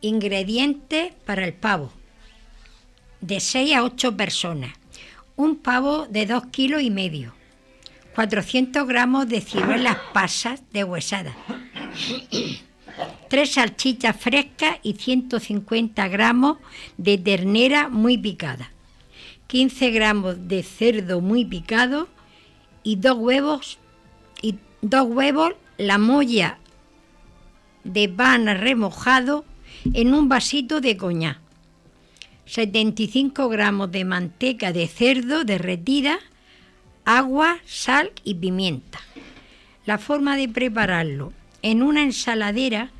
[0.00, 1.92] Ingredientes para el pavo.
[3.20, 4.72] De 6 a 8 personas.
[5.36, 7.32] Un pavo de 2 kilos y medio.
[8.16, 11.34] 400 gramos de ciruelas pasas de huesada.
[13.28, 16.58] Tres salchichas frescas y 150 gramos
[16.96, 18.72] de ternera muy picada.
[19.46, 22.08] 15 gramos de cerdo muy picado
[22.82, 23.78] y dos huevos
[24.40, 26.58] y dos huevos la molla
[27.84, 29.44] de pan remojado
[29.92, 31.38] en un vasito de coñac.
[32.46, 36.18] 75 gramos de manteca de cerdo derretida,
[37.04, 39.00] agua, sal y pimienta.
[39.86, 41.32] La forma de prepararlo.
[41.62, 42.90] En una ensaladera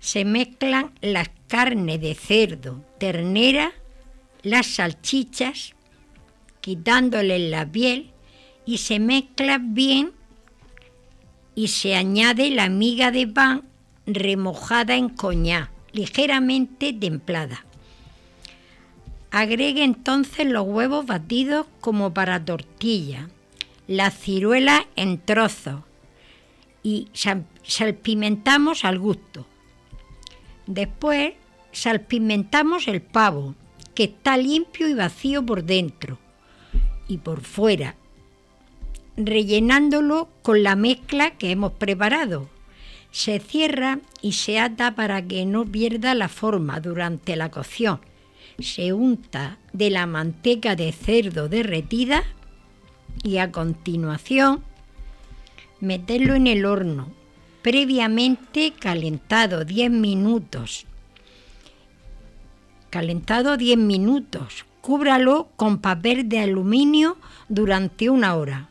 [0.00, 3.72] se mezclan las carnes de cerdo, ternera,
[4.42, 5.74] las salchichas,
[6.60, 8.10] quitándoles la piel
[8.66, 10.12] y se mezcla bien
[11.54, 13.62] y se añade la miga de pan
[14.06, 17.64] remojada en coñac, ligeramente templada.
[19.30, 23.28] Agregue entonces los huevos batidos como para tortilla,
[23.88, 25.82] las ciruelas en trozos
[26.82, 27.08] y
[27.64, 29.46] salpimentamos al gusto.
[30.66, 31.34] Después
[31.72, 33.54] salpimentamos el pavo,
[33.94, 36.18] que está limpio y vacío por dentro
[37.08, 37.96] y por fuera,
[39.16, 42.48] rellenándolo con la mezcla que hemos preparado.
[43.10, 48.00] Se cierra y se ata para que no pierda la forma durante la cocción.
[48.58, 52.24] Se unta de la manteca de cerdo derretida
[53.22, 54.64] y a continuación
[55.80, 57.23] meterlo en el horno
[57.64, 60.84] previamente calentado 10 minutos.
[62.90, 64.66] Calentado 10 minutos.
[64.82, 67.16] Cúbralo con papel de aluminio
[67.48, 68.68] durante una hora.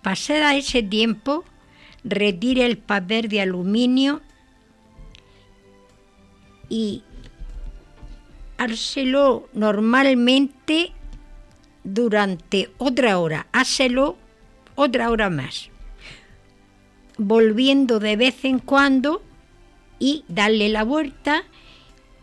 [0.00, 1.44] Pasada ese tiempo,
[2.04, 4.22] retire el papel de aluminio
[6.68, 7.02] y
[8.58, 10.92] hárselo normalmente
[11.82, 13.48] durante otra hora.
[13.50, 14.16] Hácelo
[14.76, 15.69] otra hora más
[17.20, 19.22] volviendo de vez en cuando
[19.98, 21.44] y darle la vuelta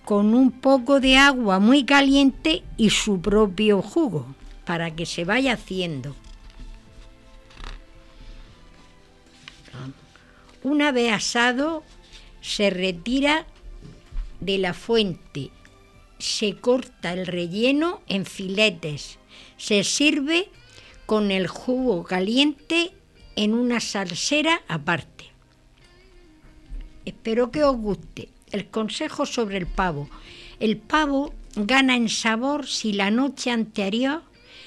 [0.06, 4.26] con un poco de agua muy caliente y su propio jugo
[4.66, 6.16] para que se vaya haciendo.
[10.64, 11.84] Una vez asado,
[12.42, 13.46] se retira
[14.40, 15.52] de la fuente,
[16.18, 19.20] se corta el relleno en filetes,
[19.58, 20.50] se sirve
[21.06, 22.97] con el jugo caliente
[23.38, 25.26] en una salsera aparte.
[27.06, 28.30] Espero que os guste.
[28.52, 30.10] El consejo sobre el pavo.
[30.60, 34.24] El pavo gana en sabor si la noche anterior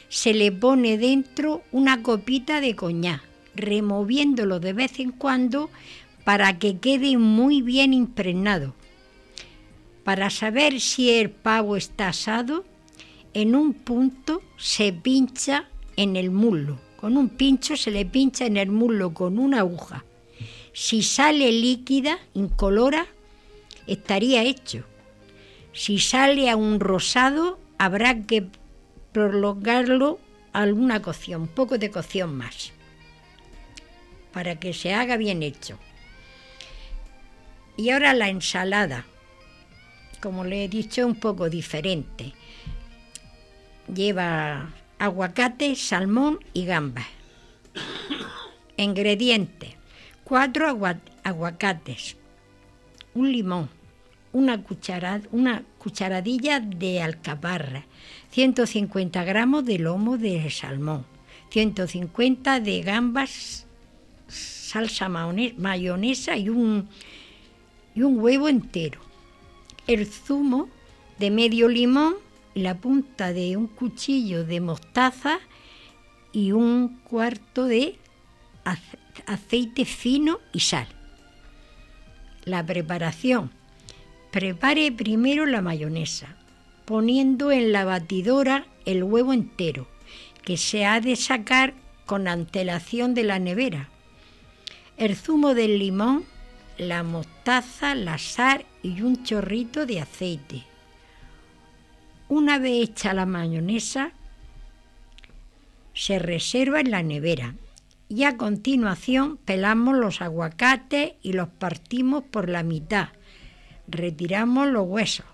[0.09, 3.23] se le pone dentro una copita de coñac,
[3.55, 5.69] removiéndolo de vez en cuando
[6.25, 8.75] para que quede muy bien impregnado.
[10.05, 12.65] Para saber si el pavo está asado,
[13.35, 18.59] en un punto se pincha en el muslo con un pincho se le pincha en
[18.59, 20.05] el muslo con una aguja.
[20.75, 23.07] Si sale líquida, incolora,
[23.87, 24.85] estaría hecho.
[25.73, 28.47] Si sale a un rosado, habrá que
[29.13, 30.21] prolongarlo
[30.53, 32.73] alguna cocción, poco de cocción más,
[34.33, 35.79] para que se haga bien hecho.
[37.79, 39.07] Y ahora la ensalada,
[40.21, 42.35] como le he dicho, un poco diferente.
[43.93, 44.71] Lleva
[45.01, 47.07] aguacate, salmón y gambas.
[48.77, 49.71] Ingredientes.
[50.25, 50.79] 4
[51.25, 52.17] aguacates,
[53.15, 53.69] un limón,
[54.33, 57.85] una, cucharadilla de alcaparra,
[58.31, 61.05] 150 gramos de lomo de salmón,
[61.49, 63.67] 150 de gambas,
[64.29, 66.89] salsa mayonesa y y un
[67.97, 69.01] huevo entero.
[69.89, 70.69] El zumo
[71.19, 72.15] de medio limón,
[72.55, 75.39] la punta de un cuchillo de mostaza
[76.33, 77.99] y un cuarto de
[79.27, 80.87] aceite fino y sal.
[82.45, 83.51] La preparación.
[84.31, 86.37] Prepare primero la mayonesa,
[86.85, 89.89] poniendo en la batidora el huevo entero,
[90.45, 91.75] que se ha de sacar
[92.07, 93.89] con antelación de la nevera.
[94.97, 96.25] El zumo del limón,
[96.79, 100.70] la mostaza, la sal y un chorrito de aceite.
[102.31, 104.13] Una vez hecha la mayonesa,
[105.95, 107.57] se reserva en la nevera
[108.09, 113.09] y a continuación pelamos los aguacates y los partimos por la mitad.
[113.89, 115.27] Retiramos los huesos,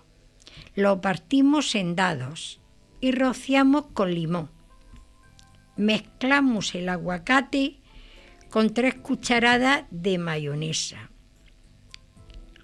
[0.73, 2.59] lo partimos en dados
[2.99, 4.49] y rociamos con limón.
[5.75, 7.77] Mezclamos el aguacate
[8.49, 11.11] con tres cucharadas de mayonesa,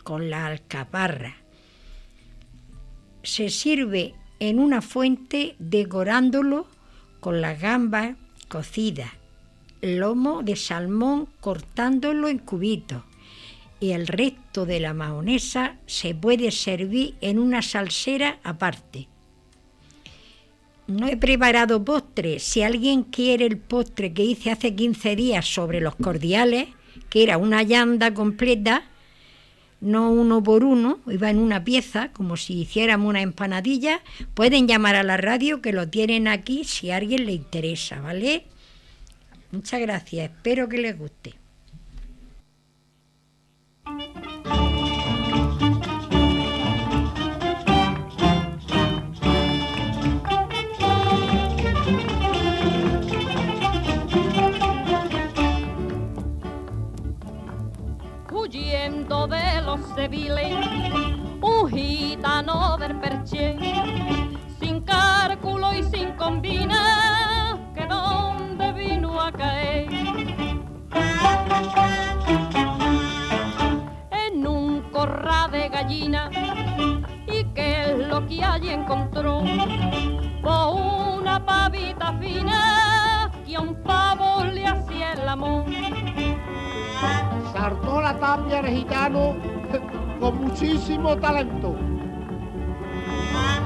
[0.03, 1.35] con la alcaparra.
[3.21, 6.67] Se sirve en una fuente decorándolo
[7.19, 8.15] con las gambas
[8.47, 9.11] cocidas,
[9.81, 13.03] lomo de salmón cortándolo en cubitos
[13.79, 19.09] y el resto de la mayonesa se puede servir en una salsera aparte.
[20.87, 22.39] No he preparado postre.
[22.39, 26.69] Si alguien quiere el postre que hice hace 15 días sobre los cordiales,
[27.09, 28.83] que era una llanda completa,
[29.83, 34.01] no uno por uno, iba en una pieza, como si hiciéramos una empanadilla,
[34.33, 38.45] pueden llamar a la radio que lo tienen aquí si a alguien le interesa, ¿vale?
[39.51, 41.35] Muchas gracias, espero que les guste.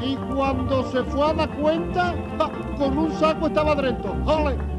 [0.01, 2.15] Y cuando se fue a dar cuenta,
[2.78, 4.15] con un saco estaba dentro.
[4.25, 4.76] ¡Jole!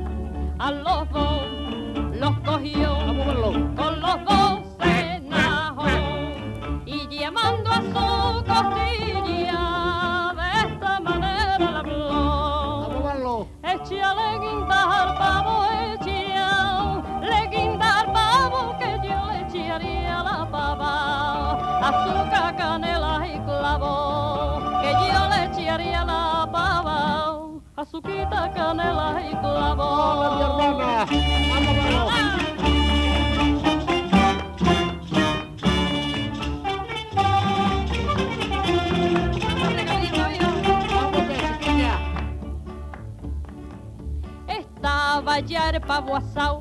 [46.01, 46.61] Pavo asado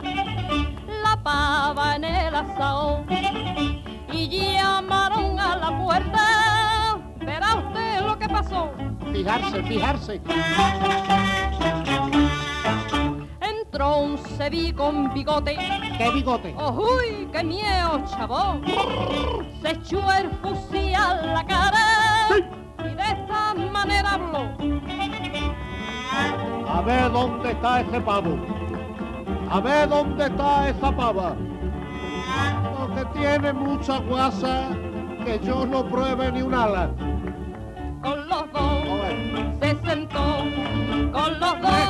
[1.03, 3.05] la pava en el asao
[4.11, 6.97] y llamaron a la puerta.
[7.19, 8.71] Verá usted lo que pasó.
[9.11, 10.21] Fijarse, fijarse.
[13.39, 15.55] Entró un cebi con bigote.
[15.99, 16.55] ¿Qué bigote?
[16.55, 18.59] ¡Uy, qué miedo, chavo!
[19.61, 22.29] Se echó el fusil a la cara
[22.79, 24.57] y de esta manera habló.
[26.67, 28.56] A ver dónde está ese pavo.
[29.49, 31.35] A ver dónde está esa pava.
[32.77, 34.69] Porque tiene mucha guasa
[35.23, 36.89] que yo no pruebe ni un ala.
[38.01, 40.43] Con los dos se sentó,
[41.13, 41.86] con los dos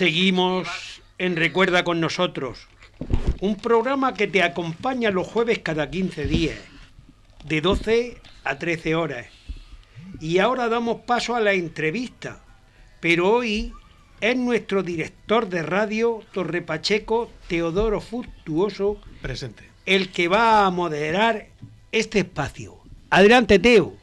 [0.00, 0.66] Seguimos
[1.18, 2.68] en Recuerda con nosotros,
[3.40, 6.56] un programa que te acompaña los jueves cada 15 días,
[7.44, 9.26] de 12 a 13 horas.
[10.18, 12.42] Y ahora damos paso a la entrevista,
[13.00, 13.74] pero hoy
[14.22, 19.68] es nuestro director de radio, Torre Pacheco, Teodoro Fructuoso, Presente.
[19.84, 21.48] el que va a moderar
[21.92, 22.78] este espacio.
[23.10, 23.99] Adelante, Teo.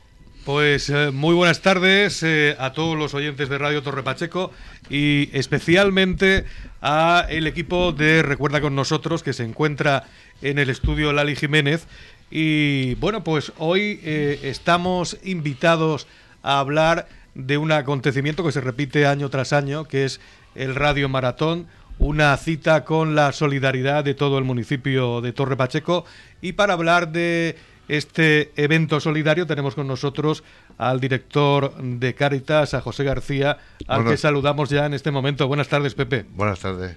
[0.47, 4.53] Pues eh, muy buenas tardes eh, a todos los oyentes de Radio Torre Pacheco
[4.89, 6.45] y especialmente
[6.81, 10.05] a el equipo de Recuerda con nosotros que se encuentra
[10.41, 11.85] en el estudio Lali Jiménez.
[12.31, 16.07] Y bueno pues hoy eh, estamos invitados
[16.43, 20.21] a hablar de un acontecimiento que se repite año tras año que es
[20.55, 21.67] el Radio Maratón
[21.99, 26.05] una cita con la solidaridad de todo el municipio de Torre Pacheco.
[26.41, 30.43] Y para hablar de este evento solidario tenemos con nosotros
[30.77, 33.57] al director de Cáritas, a José García,
[33.87, 35.47] al que saludamos ya en este momento.
[35.47, 36.25] Buenas tardes, Pepe.
[36.31, 36.95] Buenas tardes.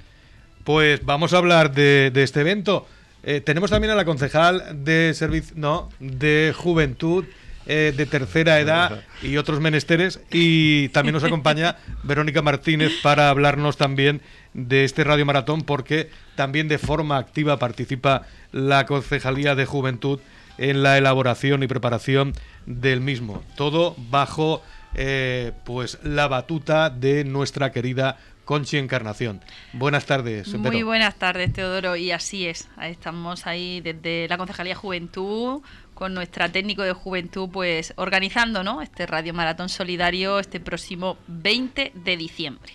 [0.64, 2.86] Pues vamos a hablar de, de este evento.
[3.22, 7.24] Eh, tenemos también a la concejal de servicio, no, de juventud,
[7.66, 10.20] eh, de tercera edad y otros menesteres.
[10.32, 14.22] Y también nos acompaña Verónica Martínez para hablarnos también
[14.54, 18.22] de este Radio Maratón, porque también de forma activa participa
[18.52, 20.20] la Concejalía de Juventud
[20.60, 22.34] en la elaboración y preparación
[22.66, 23.42] del mismo.
[23.56, 24.62] Todo bajo
[24.94, 29.40] eh, pues la batuta de nuestra querida Conchi Encarnación.
[29.72, 30.52] Buenas tardes.
[30.54, 32.68] Muy buenas tardes, Teodoro, y así es.
[32.82, 35.62] Estamos ahí desde la Concejalía Juventud
[35.94, 38.82] con nuestra técnico de juventud, pues organizando, ¿no?
[38.82, 42.72] Este Radio Maratón Solidario este próximo 20 de diciembre.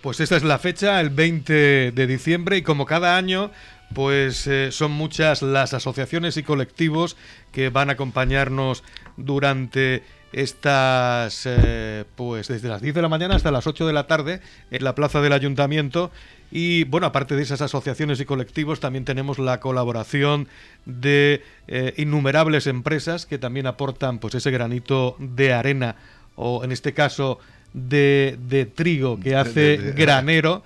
[0.00, 3.50] Pues esta es la fecha, el 20 de diciembre, y como cada año,
[3.94, 7.16] pues eh, son muchas las asociaciones y colectivos
[7.52, 8.84] que van a acompañarnos
[9.16, 14.06] durante estas, eh, pues desde las 10 de la mañana hasta las 8 de la
[14.06, 16.10] tarde en la plaza del ayuntamiento.
[16.52, 20.48] Y bueno, aparte de esas asociaciones y colectivos, también tenemos la colaboración
[20.84, 25.96] de eh, innumerables empresas que también aportan pues ese granito de arena,
[26.36, 27.38] o en este caso
[27.72, 30.62] de, de trigo que hace de- granero.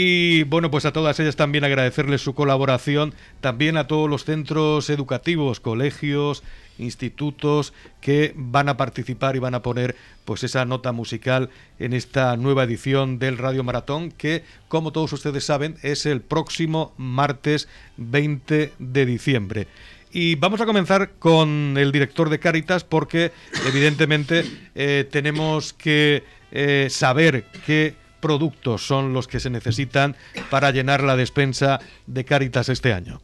[0.00, 4.90] Y bueno, pues a todas ellas también agradecerles su colaboración, también a todos los centros
[4.90, 6.44] educativos, colegios,
[6.78, 12.36] institutos que van a participar y van a poner pues esa nota musical en esta
[12.36, 18.74] nueva edición del Radio Maratón que como todos ustedes saben es el próximo martes 20
[18.78, 19.66] de diciembre.
[20.12, 23.32] Y vamos a comenzar con el director de Cáritas porque
[23.66, 24.44] evidentemente
[24.76, 26.22] eh, tenemos que
[26.52, 30.16] eh, saber qué productos son los que se necesitan
[30.50, 33.20] para llenar la despensa de Cáritas este año.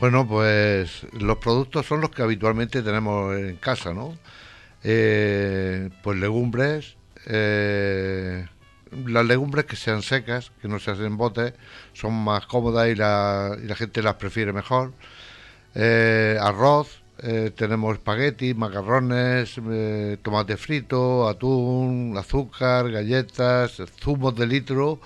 [0.00, 4.16] Bueno, pues los productos son los que habitualmente tenemos en casa, ¿no?
[4.82, 6.96] Eh, pues legumbres,
[7.26, 8.46] eh,
[9.06, 11.54] las legumbres que sean secas, que no se hacen en botes,
[11.92, 14.92] son más cómodas y la, y la gente las prefiere mejor.
[15.74, 25.00] Eh, arroz, eh, tenemos espaguetis, macarrones, eh, tomate frito, atún, azúcar, galletas, zumos de litro,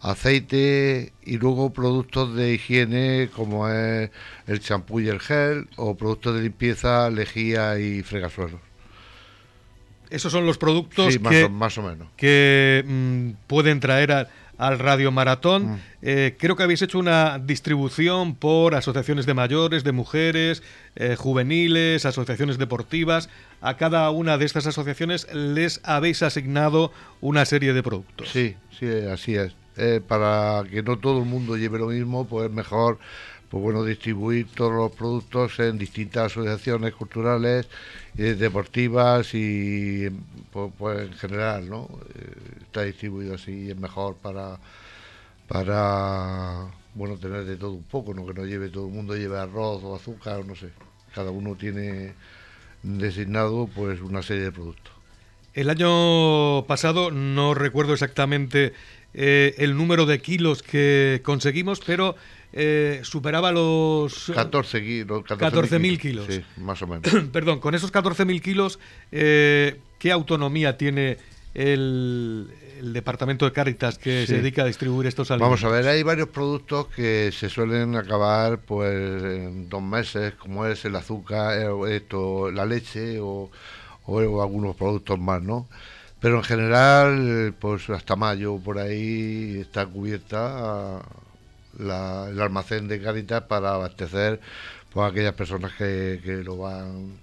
[0.00, 4.10] aceite y luego productos de higiene como es
[4.46, 8.60] el champú y el gel o productos de limpieza, lejía y fregasuelos.
[10.08, 12.06] Esos son los productos Sí, más, que, o, más o menos.
[12.16, 14.28] que, mm, pueden traer a-
[14.58, 15.72] al Radio Maratón.
[15.72, 15.78] Mm.
[16.02, 20.62] Eh, creo que habéis hecho una distribución por asociaciones de mayores, de mujeres,
[20.94, 23.28] eh, juveniles, asociaciones deportivas.
[23.60, 28.28] A cada una de estas asociaciones les habéis asignado una serie de productos.
[28.30, 29.54] Sí, sí, así es.
[29.76, 32.98] Eh, para que no todo el mundo lleve lo mismo, pues es mejor
[33.48, 37.68] pues bueno, distribuir todos los productos en distintas asociaciones culturales,
[38.18, 40.08] eh, deportivas y
[40.52, 41.88] pues, pues, en general, ¿no?
[42.14, 44.58] Eh, está distribuido así es mejor para
[45.48, 49.38] para bueno tener de todo un poco, no que no lleve todo el mundo lleve
[49.38, 50.70] arroz o azúcar, no sé.
[51.14, 52.12] Cada uno tiene
[52.82, 54.92] designado pues una serie de productos.
[55.54, 58.74] El año pasado no recuerdo exactamente
[59.14, 62.16] eh, el número de kilos que conseguimos, pero
[62.52, 65.24] eh, superaba los 14 kilos.
[65.24, 66.26] 14.000 kilos.
[66.28, 67.10] Sí, más o menos.
[67.32, 68.78] Perdón, con esos 14.000 kilos,
[69.12, 71.16] eh, ¿qué autonomía tiene
[71.56, 72.50] el,
[72.80, 74.26] el departamento de Cáritas que Sí.
[74.28, 75.62] se dedica a distribuir estos alimentos?
[75.62, 80.66] Vamos a ver, hay varios productos que se suelen acabar pues en dos meses, como
[80.66, 83.50] es el azúcar, eh, esto, la leche o,
[84.04, 85.66] o- o algunos productos más, ¿no?
[86.20, 91.00] Pero en general, pues hasta mayo por ahí está cubierta
[91.78, 94.40] la- el almacén de Caritas para abastecer
[94.92, 97.18] pues, a aquellas personas que, que lo van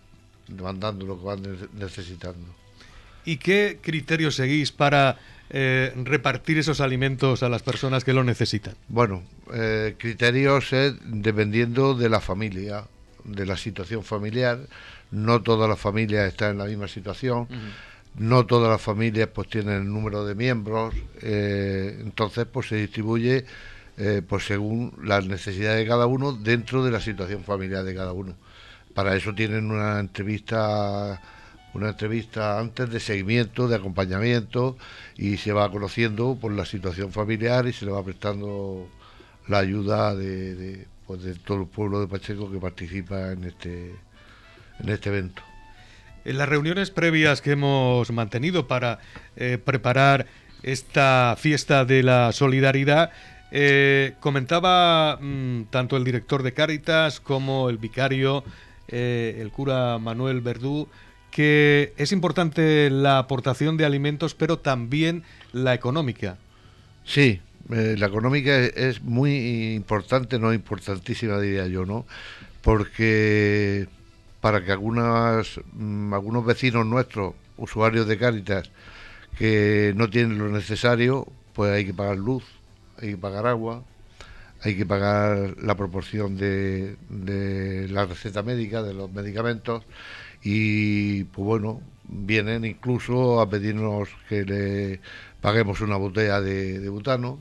[0.48, 2.48] demandando, lo que van ne- necesitando.
[3.26, 5.18] ¿Y qué criterios seguís para
[5.50, 8.76] eh, repartir esos alimentos a las personas que lo necesitan?
[8.88, 12.86] Bueno, eh, criterios es dependiendo de la familia,
[13.24, 14.60] de la situación familiar.
[15.12, 17.48] No todas las familias están en la misma situación.
[18.16, 20.94] No todas las familias pues tienen el número de miembros.
[21.22, 23.46] eh, entonces pues se distribuye
[24.28, 28.34] pues según las necesidades de cada uno dentro de la situación familiar de cada uno.
[28.96, 31.22] Para eso tienen una entrevista
[31.74, 34.78] una entrevista antes de seguimiento, de acompañamiento
[35.18, 38.88] y se va conociendo por la situación familiar y se le va prestando
[39.48, 43.94] la ayuda de, de, pues, de todo el pueblo de Pacheco que participa en este
[44.80, 45.42] en este evento.
[46.26, 49.00] En las reuniones previas que hemos mantenido para
[49.36, 50.26] eh, preparar
[50.62, 53.12] esta fiesta de la solidaridad,
[53.52, 58.44] eh, comentaba mm, tanto el director de Cáritas como el vicario,
[58.88, 60.88] eh, el cura Manuel Verdú,
[61.34, 66.38] que es importante la aportación de alimentos, pero también la económica.
[67.06, 72.06] Sí, eh, la económica es, es muy importante, no importantísima diría yo, ¿no?
[72.62, 73.88] Porque
[74.42, 78.70] para que algunas, mm, algunos vecinos nuestros, usuarios de Cáritas,
[79.36, 82.44] que no tienen lo necesario, pues hay que pagar luz,
[83.02, 83.84] hay que pagar agua,
[84.64, 86.96] hay que pagar la proporción de,
[87.90, 89.84] la receta médica, de los medicamentos,
[90.42, 95.00] y pues bueno, vienen incluso a pedirnos que le
[95.42, 97.40] paguemos una botella de, butano.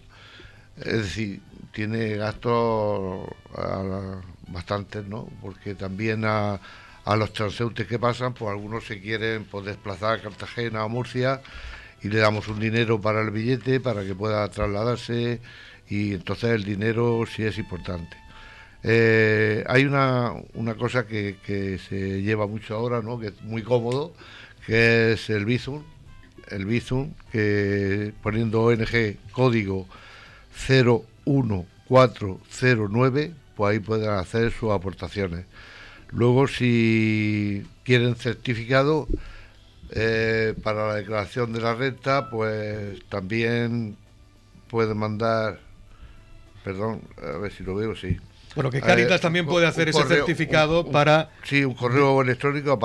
[0.76, 1.40] Es decir,
[1.72, 3.28] tiene gastos
[4.48, 5.28] bastantes, ¿no?
[5.40, 6.60] Porque también a,
[7.04, 11.40] a los transeúntes que pasan, pues algunos se quieren pues, desplazar a Cartagena o Murcia
[12.02, 15.40] y le damos un dinero para el billete para que pueda trasladarse
[15.92, 18.16] y entonces el dinero sí es importante.
[18.82, 23.18] Eh, hay una, una cosa que, se lleva mucho ahora, ¿no?
[23.18, 24.14] que es muy cómodo,
[24.66, 25.82] que es el Bizum.
[26.48, 29.86] El Bizum, que poniendo ONG código
[30.66, 35.44] 01409, pues ahí pueden hacer sus aportaciones.
[36.10, 39.08] Luego, si quieren certificado
[39.90, 43.98] eh, para la declaración de la renta, pues también
[44.72, 45.60] pueden mandar,
[46.64, 48.16] perdón, a ver si lo veo, sí.
[48.54, 51.30] Bueno, que Cáritas Eh, también puede hacer ese correo- certificado un- un- para...
[51.44, 52.78] Sí, un correo electrónico a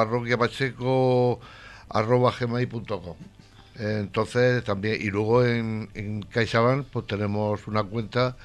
[1.89, 3.15] parroquiapacheco.com.
[3.79, 8.35] Entonces también, y luego en, en CaixaBank pues tenemos una cuenta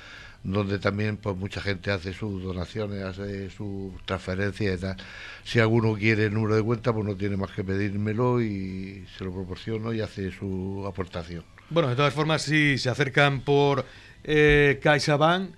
[0.44, 4.96] donde también pues mucha gente hace sus donaciones, hace sus transferencias y tal.
[5.44, 9.24] Si alguno quiere el número de cuenta, pues no tiene más que pedírmelo y se
[9.24, 11.44] lo proporciono y hace su aportación.
[11.70, 13.86] Bueno, de todas formas, si se acercan por
[14.24, 15.50] eh, CaixaBank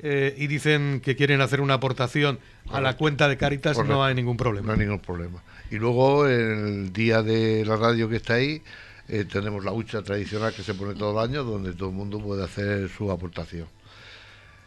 [0.00, 2.38] eh, y dicen que quieren hacer una aportación
[2.70, 3.84] a la cuenta de Correcto.
[3.84, 4.66] no hay ningún problema.
[4.66, 5.42] No hay ningún problema.
[5.70, 8.62] Y luego el día de la radio que está ahí,
[9.08, 12.20] eh, tenemos la hucha tradicional que se pone todo el año, donde todo el mundo
[12.20, 13.66] puede hacer su aportación.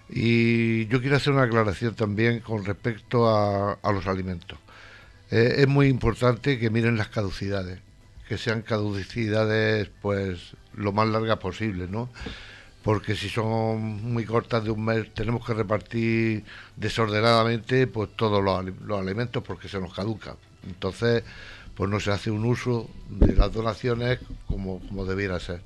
[0.10, 4.58] Y yo quiero hacer una aclaración también con respecto a, a los alimentos.
[5.32, 7.80] Eh, es muy importante que miren las caducidades,
[8.28, 12.10] que sean caducidades pues lo más largas posible, ¿no?
[12.86, 16.43] Porque si son muy cortas de un mes, tenemos que repartir
[16.75, 20.36] desordenadamente pues todos los, los alimentos porque se nos caducan.
[20.67, 21.23] Entonces,
[21.73, 25.61] pues no se hace un uso de las donaciones como, como debiera ser.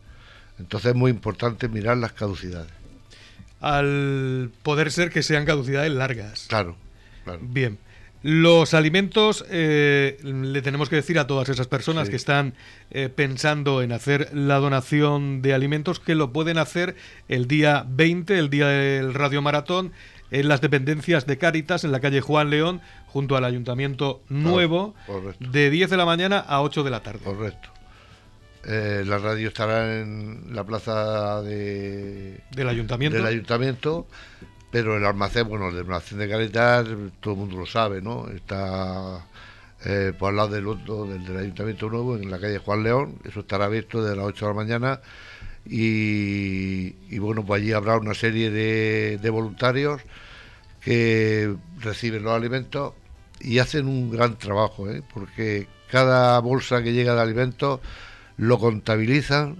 [0.59, 2.71] Entonces es muy importante mirar las caducidades.
[3.59, 6.45] Al poder ser que sean caducidades largas.
[6.47, 6.77] Claro,
[7.25, 7.41] claro.
[7.43, 7.77] Bien.
[8.21, 12.11] Los alimentos, eh, le tenemos que decir a todas esas personas Sí.
[12.11, 12.53] que están
[12.91, 16.95] eh, pensando en hacer la donación de alimentos que lo pueden hacer
[17.29, 19.93] el día 20, el día del Radio Maratón,
[20.31, 25.45] en las dependencias de Cáritas, en la calle Juan León, junto al Ayuntamiento Nuevo, correcto.
[25.49, 27.19] de 10 de la mañana a 8 de la tarde.
[27.23, 27.69] Correcto.
[28.65, 33.17] Eh, la radio estará en la plaza de, Del Ayuntamiento.
[33.17, 34.05] del ayuntamiento,
[34.71, 36.87] pero el almacén, bueno, el almacén de Caritas,
[37.19, 38.27] todo el mundo lo sabe, ¿no?
[38.29, 39.25] Está
[39.85, 43.41] eh, por al lado del otro, del, ayuntamiento nuevo, en la calle Juan León, eso
[43.41, 45.01] estará abierto desde las 8 de la mañana
[45.65, 50.01] y, y bueno, pues allí habrá una serie de, de voluntarios
[50.81, 52.93] que reciben los alimentos
[53.39, 55.01] y hacen un gran trabajo, ¿eh?
[55.13, 57.79] porque cada bolsa que llega de alimentos
[58.37, 59.57] lo contabilizan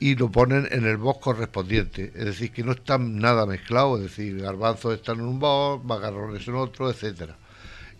[0.00, 2.12] y lo ponen en el box correspondiente.
[2.14, 6.46] Es decir, que no están nada mezclados, es decir, garbanzos están en un box, macarrones
[6.46, 7.36] en otro, etcétera.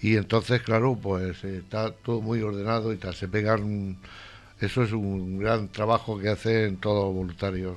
[0.00, 3.98] Y entonces, claro, pues eh, está todo muy ordenado y tal, se pegan...
[4.60, 7.76] Eso es un gran trabajo que hacen todos los voluntarios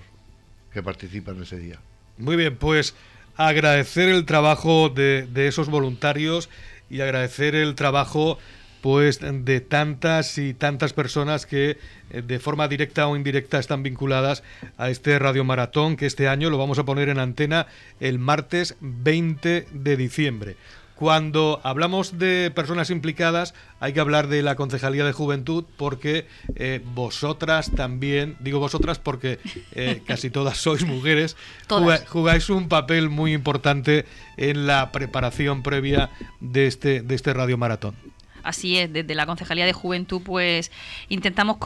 [0.73, 1.79] que participan ese día.
[2.17, 2.95] Muy bien, pues
[3.35, 6.49] agradecer el trabajo de, de esos voluntarios
[6.89, 8.39] y agradecer el trabajo
[8.81, 11.77] pues de tantas y tantas personas que
[12.09, 14.43] eh, de forma directa o indirecta están vinculadas
[14.77, 17.67] a este Radio Maratón que este año lo vamos a poner en antena
[17.99, 20.57] el martes 20 de diciembre.
[21.01, 26.79] Cuando hablamos de personas implicadas, hay que hablar de la Concejalía de Juventud porque eh,
[26.93, 29.39] vosotras también, digo vosotras porque
[29.71, 32.07] eh, casi todas sois mujeres, Todas.
[32.07, 34.05] jugáis un papel muy importante
[34.37, 37.95] en la preparación previa de este, de este Radio Maratón.
[38.43, 40.71] Así es, desde la Concejalía de Juventud pues
[41.09, 41.57] intentamos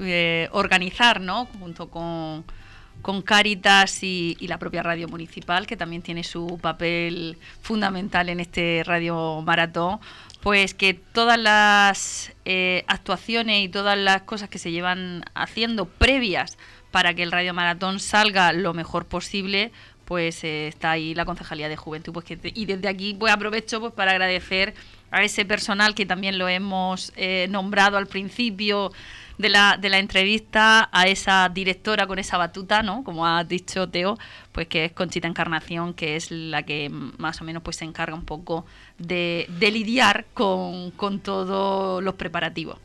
[0.00, 1.46] eh, organizar, ¿no?
[1.58, 2.44] Junto con,
[3.02, 3.24] con
[4.02, 10.00] y, la propia radio municipal, que también tiene su papel fundamental en este radio maratón,
[10.40, 16.58] pues que todas las eh, actuaciones y todas las cosas que se llevan haciendo previas
[16.90, 19.72] para que el radio maratón salga lo mejor posible,
[20.04, 22.12] pues eh, está ahí la Concejalía de Juventud.
[22.12, 24.74] Pues y desde aquí pues aprovecho pues para agradecer
[25.14, 28.92] a ese personal que también lo hemos eh, nombrado al principio
[29.38, 33.04] de la, de la entrevista, a esa directora con esa batuta, ¿no?
[33.04, 34.18] Como ha dicho Teo,
[34.50, 38.14] pues que es Conchita Encarnación, que es la que más o menos pues se encarga
[38.14, 38.66] un poco
[38.98, 42.78] de, de lidiar con, con todos los preparativos.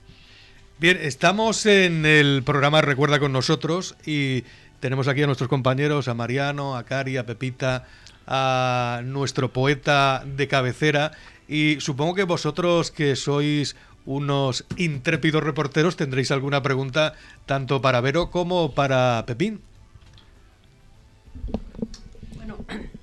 [0.80, 4.44] Bien, estamos en el programa Recuerda con nosotros y
[4.80, 7.86] tenemos aquí a nuestros compañeros, a Mariano, a Cari, a Pepita,
[8.26, 11.12] a nuestro poeta de cabecera
[11.50, 13.76] y supongo que vosotros que sois
[14.06, 17.14] unos intrépidos reporteros tendréis alguna pregunta
[17.46, 19.60] tanto para Vero como para Pepín.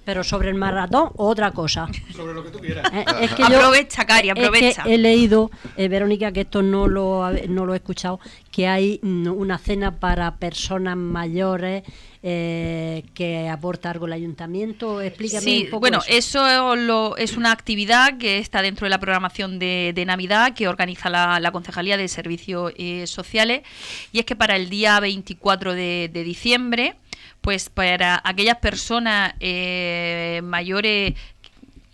[0.05, 1.89] Pero sobre el maratón, otra cosa.
[2.15, 2.89] Sobre lo que tú quieras.
[2.93, 4.85] Eh, es que yo- Aprovecha, Cari, es que aprovecha.
[4.87, 8.21] he leído, eh, Verónica, que esto no lo, no lo he escuchado,
[8.53, 11.83] que hay mm, una cena para personas mayores
[12.29, 15.01] eh, que aporta algo el ayuntamiento.
[15.01, 16.45] Explícame Sí, un poco bueno, eso.
[16.45, 20.67] eso, lo- es una actividad que está dentro de la programación de, de Navidad que
[20.67, 23.63] organiza la, la Concejalía de Servicios eh, Sociales
[24.11, 26.97] y es que para el día 24 de, de diciembre,
[27.43, 31.15] pues para aquellas personas eh, mayores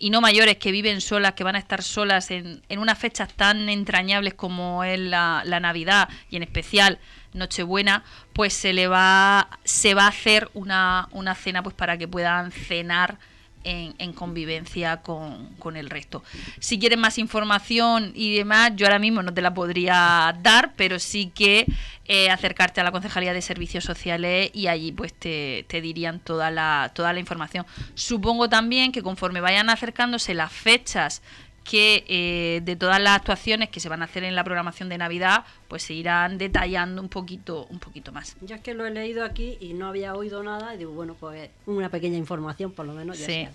[0.03, 3.33] y no mayores que viven solas, que van a estar solas en, en unas fechas
[3.33, 6.99] tan entrañables como es la, la Navidad y en especial
[7.31, 12.09] Nochebuena, pues se le va, se va a hacer una, una cena pues para que
[12.09, 13.17] puedan cenar
[13.63, 16.23] en, en convivencia con, con el resto.
[16.59, 20.99] Si quieren más información y demás, yo ahora mismo no te la podría dar, pero
[20.99, 21.65] sí que
[22.05, 26.51] eh, acercarte a la Concejalía de Servicios Sociales y allí pues te, te dirían toda
[26.51, 27.65] la, toda la información.
[27.95, 31.21] Supongo también que conforme vayan acercándose las fechas
[31.63, 34.97] que eh, de todas las actuaciones que se van a hacer en la programación de
[34.97, 38.35] Navidad, pues se irán detallando un poquito, un poquito más.
[38.41, 41.15] Yo es que lo he leído aquí y no había oído nada y digo, bueno,
[41.19, 43.17] pues una pequeña información por lo menos.
[43.17, 43.31] Ya Sí.
[43.33, 43.51] sea.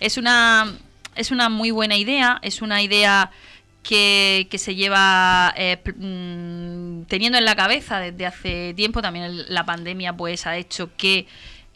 [0.00, 0.76] Es una,
[1.14, 3.30] es una muy buena idea, es una idea
[3.82, 9.00] que, que se lleva eh, mm, teniendo en la cabeza desde hace tiempo.
[9.00, 11.26] También el- la pandemia pues ha hecho que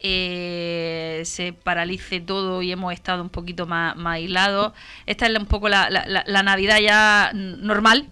[0.03, 4.73] eh, se paralice todo y hemos estado un poquito más, más aislados.
[5.07, 8.09] Esta es un poco la, la- la- Navidad ya normal,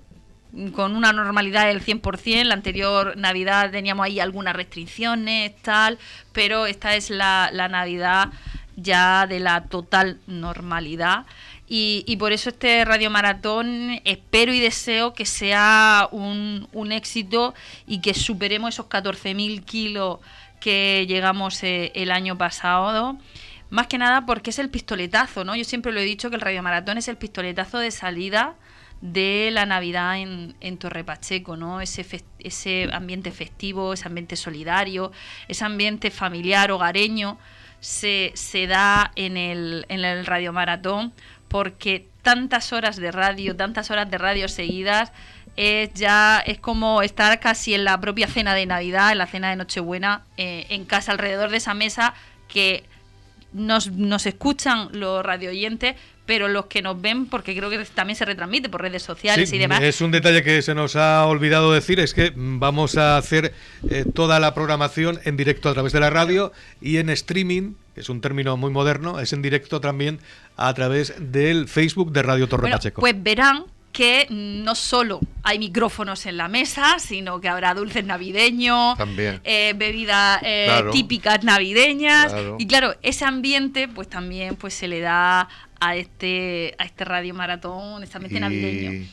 [0.73, 2.45] con una normalidad del 100%.
[2.45, 5.99] La anterior Navidad teníamos ahí algunas restricciones, tal,
[6.33, 8.29] pero esta es la, la Navidad
[8.77, 11.25] ya de la total normalidad.
[11.71, 17.53] Y, y por eso este Radio Maratón espero y deseo que sea un, un éxito
[17.87, 20.19] y que superemos esos 14.000 kilos
[20.61, 23.19] que llegamos eh, el año pasado.
[23.71, 25.55] Más que nada porque es el pistoletazo, ¿no?
[25.55, 28.55] Yo siempre lo he dicho que el Radio Maratón es el pistoletazo de salida
[29.01, 31.81] de la Navidad en, en Torre Pacheco, ¿no?
[31.81, 32.05] Ese,
[32.39, 35.13] ese ambiente festivo, ese ambiente solidario,
[35.47, 37.39] ese ambiente familiar, hogareño,
[37.81, 41.13] se, se da en el, en el Radio Maratón
[41.49, 45.13] porque tantas horas de radio, tantas horas de radio seguidas,
[45.61, 49.51] es ya es como estar casi en la propia cena de Navidad, en la cena
[49.51, 52.15] de Nochebuena, eh, en casa alrededor de esa mesa
[52.47, 52.85] que
[53.53, 55.97] nos, nos escuchan los radio oyentes,
[56.27, 59.57] pero los que nos ven, porque creo que también se retransmite por redes sociales Sí,
[59.57, 59.83] y demás.
[59.83, 63.53] Es un detalle que se nos ha olvidado decir, es que vamos a hacer
[63.91, 68.03] eh, toda la programación en directo a través de la radio y en streaming, que
[68.03, 70.21] es un término muy moderno, es en directo también
[70.57, 73.01] a través del Facebook de Radio Torre Bueno, Pacheco.
[73.01, 78.97] pues verán que no solo hay micrófonos en la mesa, sino que habrá dulces navideños,
[79.45, 80.91] eh, bebidas eh, Claro.
[80.91, 82.57] típicas navideñas Claro.
[82.59, 85.49] y claro, ese ambiente pues también pues se le da
[85.81, 89.07] a este a este radio maratón, este ambiente navideño.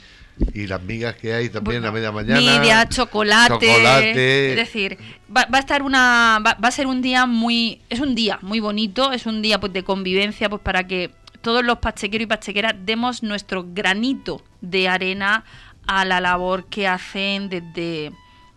[0.53, 2.41] y, las migas que hay también Bueno, a media mañana.
[2.41, 4.49] Media, chocolate, chocolate.
[4.51, 4.97] Es decir,
[5.35, 6.39] va, va a estar una.
[6.45, 7.81] Va, va a ser un día muy.
[7.89, 11.11] Es un día muy bonito, es un día pues de convivencia, pues para que
[11.45, 15.43] todos los pachequeros y pachequeras demos nuestro granito de arena
[15.85, 18.11] a la labor que hacen desde,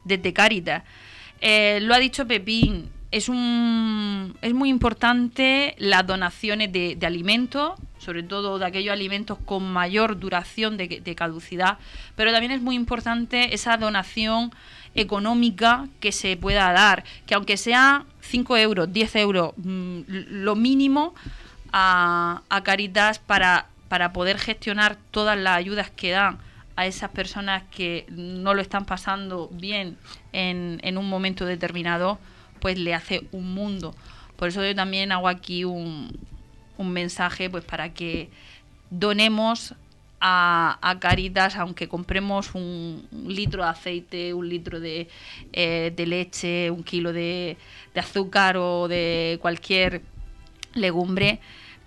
[0.04, 0.84] desde Cáritas.
[1.42, 7.78] Eh, lo ha dicho Pepín, es, un, es muy importante las donaciones de, de alimentos,
[7.98, 11.76] sobre todo de aquellos alimentos con mayor duración de, de caducidad,
[12.16, 14.50] pero también es muy importante esa donación
[14.94, 21.14] económica que se pueda dar, que aunque sea 5 euros, 10 euros, mm, lo mínimo
[21.72, 26.38] a, a Caritas para, para poder gestionar todas las ayudas que dan
[26.76, 29.96] a esas personas que no lo están pasando bien
[30.32, 32.18] en, en un momento determinado,
[32.60, 33.94] pues le hace un mundo.
[34.36, 36.16] Por eso yo también hago aquí un,
[36.76, 38.30] un mensaje pues para que
[38.90, 39.74] donemos
[40.20, 45.08] a, Caritas, aunque compremos un, un litro de aceite, un litro de,
[45.52, 47.56] eh, de leche, un kilo de,
[47.94, 50.02] de azúcar o de cualquier
[50.74, 51.40] legumbre,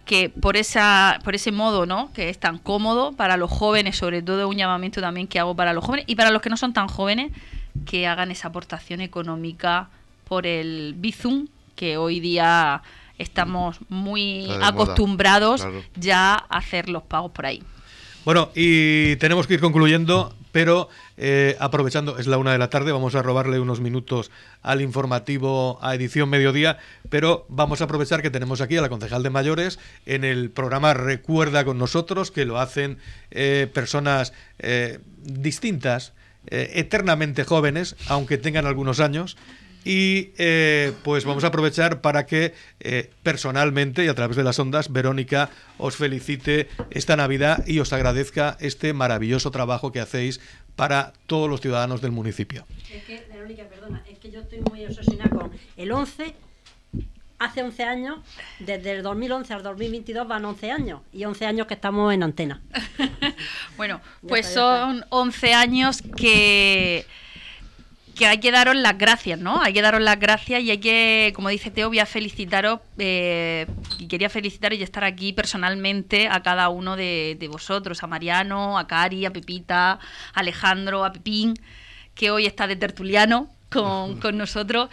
[0.06, 4.22] que por esa por ese modo no que es tan cómodo para los jóvenes sobre
[4.22, 6.74] todo un llamamiento también que hago para los jóvenes y para los que no son
[6.74, 7.32] tan jóvenes
[7.86, 9.90] que hagan esa aportación económica
[10.28, 12.82] por el Bizum que hoy día
[13.18, 15.84] estamos muy moda, acostumbrados claro.
[15.96, 17.64] ya a hacer los pagos por ahí.
[18.26, 22.92] Bueno, y tenemos que ir concluyendo, pero eh, aprovechando, es la una de la tarde,
[22.92, 24.32] vamos a robarle unos minutos
[24.62, 26.78] al informativo a edición mediodía,
[27.10, 30.94] pero vamos a aprovechar que tenemos aquí a la concejal de mayores en el programa
[30.94, 32.98] Recuerda con nosotros, que lo hacen
[33.32, 36.14] eh, personas eh, distintas,
[36.48, 39.38] eternamente jóvenes, aunque tengan algunos años.
[39.84, 44.60] Y eh, pues vamos a aprovechar para que eh, personalmente y a través de las
[44.60, 50.40] ondas, Verónica os felicite esta Navidad y os agradezca este maravilloso trabajo que hacéis
[50.76, 52.66] para todos los ciudadanos del municipio.
[52.94, 56.36] Es que, Verónica, perdona, es que yo estoy muy obsesionada con el 11.
[57.40, 58.20] Hace 11 años,
[58.60, 62.62] desde el 2011 al 2022 van 11 años y 11 años que estamos en antena.
[63.78, 67.08] Bueno, pues son 11 años que
[68.22, 69.60] que hay que daros las gracias, ¿no?
[69.64, 73.66] Hay que daros las gracias y hay que, como dice Teo, voy a felicitaros eh,
[73.98, 78.78] y quería felicitaros y estar aquí personalmente a cada uno de, de vosotros, a Mariano,
[78.78, 80.00] a Cari, a Pepita, a
[80.36, 81.56] Alejandro, a Pepín,
[82.14, 84.90] que hoy está de tertuliano con, con nosotros,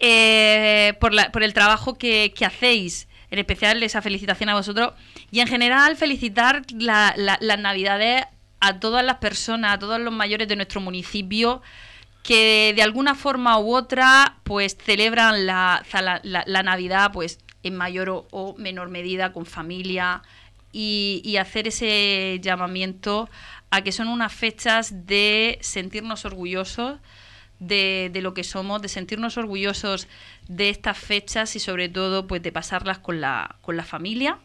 [0.00, 3.06] eh, por, la- por el trabajo que, que hacéis.
[3.30, 4.92] En especial esa felicitación a vosotros
[5.30, 8.24] y en general felicitar la- la- las navidades
[8.58, 11.62] a todas las personas, a todos los mayores de nuestro municipio
[12.22, 15.84] que de alguna forma u otra pues celebran la,
[16.22, 20.22] la- Navidad pues en mayor o, menor medida con familia
[20.72, 23.28] y, y hacer ese llamamiento
[23.70, 26.98] a que son unas fechas de sentirnos orgullosos
[27.58, 30.08] de, de lo que somos, de sentirnos orgullosos
[30.48, 34.38] de estas fechas y sobre todo pues de pasarlas con la, con la familia.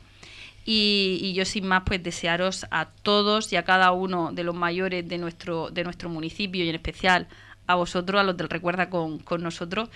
[0.65, 4.53] Y, y yo sin más pues desearos a todos y a cada uno de los
[4.53, 7.28] mayores de nuestro, de nuestro municipio y en especial
[7.68, 9.89] a vosotros, a los del Recuerda con, con nosotros,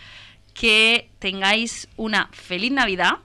[0.53, 3.19] que tengáis una feliz Navidad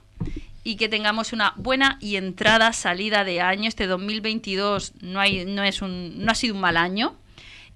[0.63, 3.69] y que tengamos una buena y entrada, salida de año.
[3.69, 7.15] Este 2022 no, hay, no, es un, no ha sido un mal año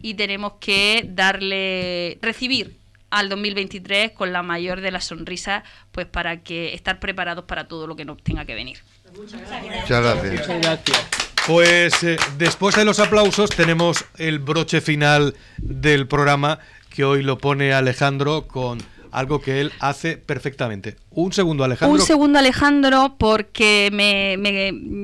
[0.02, 2.78] y tenemos que darle, recibir
[3.10, 7.88] al 2023 con la mayor de las sonrisas, pues para que estar preparados para todo
[7.88, 8.80] lo que nos tenga que venir.
[9.16, 11.31] Muchas gracias.
[11.48, 17.38] Pues eh, después de los aplausos tenemos el broche final del programa que hoy lo
[17.40, 18.80] pone Alejandro con
[19.12, 20.98] algo que él hace perfectamente.
[21.10, 22.00] Un segundo, Alejandro.
[22.00, 24.38] Un segundo, Alejandro, porque me,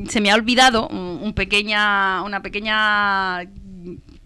[0.10, 3.42] se me ha olvidado un pequeña, una pequeña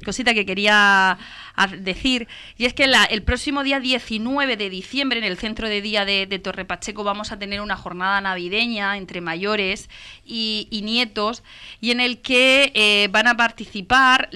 [0.04, 1.18] cosita que quería
[1.56, 2.28] ha- decir,
[2.58, 6.26] y es que el próximo día 19 de diciembre en el centro de día de,
[6.28, 9.90] de Torre Pacheco vamos a tener una jornada navideña entre mayores
[10.26, 11.44] y, nietos,
[11.80, 14.30] y en el que eh, van a participar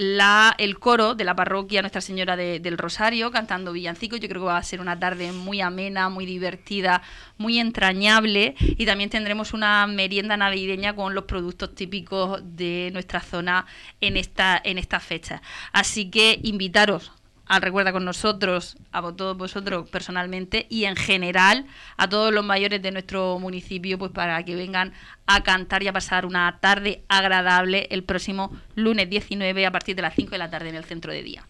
[0.58, 4.20] el coro de la parroquia Nuestra Señora de- del Rosario cantando villancicos.
[4.20, 7.02] Yo creo que va a ser una tarde muy amena, muy divertida,
[7.38, 13.66] muy entrañable, y también tendremos una merienda navideña con los productos típicos de nuestra zona
[14.00, 15.42] en esta, en esta fecha.
[15.72, 17.12] Así que invitaros
[17.46, 21.66] al Recuerda con nosotros, a todos vosotros personalmente y en general
[21.96, 24.92] a todos los mayores de nuestro municipio, pues para que vengan
[25.26, 30.02] a cantar y a pasar una tarde agradable el próximo lunes 19 a partir de
[30.02, 31.46] las 5 de la tarde en el centro de día.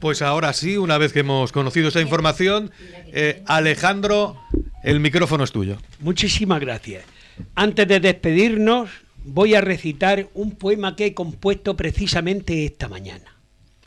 [0.00, 2.70] Pues ahora sí, una vez que hemos conocido esa información,
[3.12, 4.40] eh, Alejandro,
[4.84, 5.78] el micrófono es tuyo.
[6.00, 7.04] Muchísimas gracias.
[7.54, 8.90] Antes de despedirnos,
[9.24, 13.37] voy a recitar un poema que he compuesto precisamente esta mañana.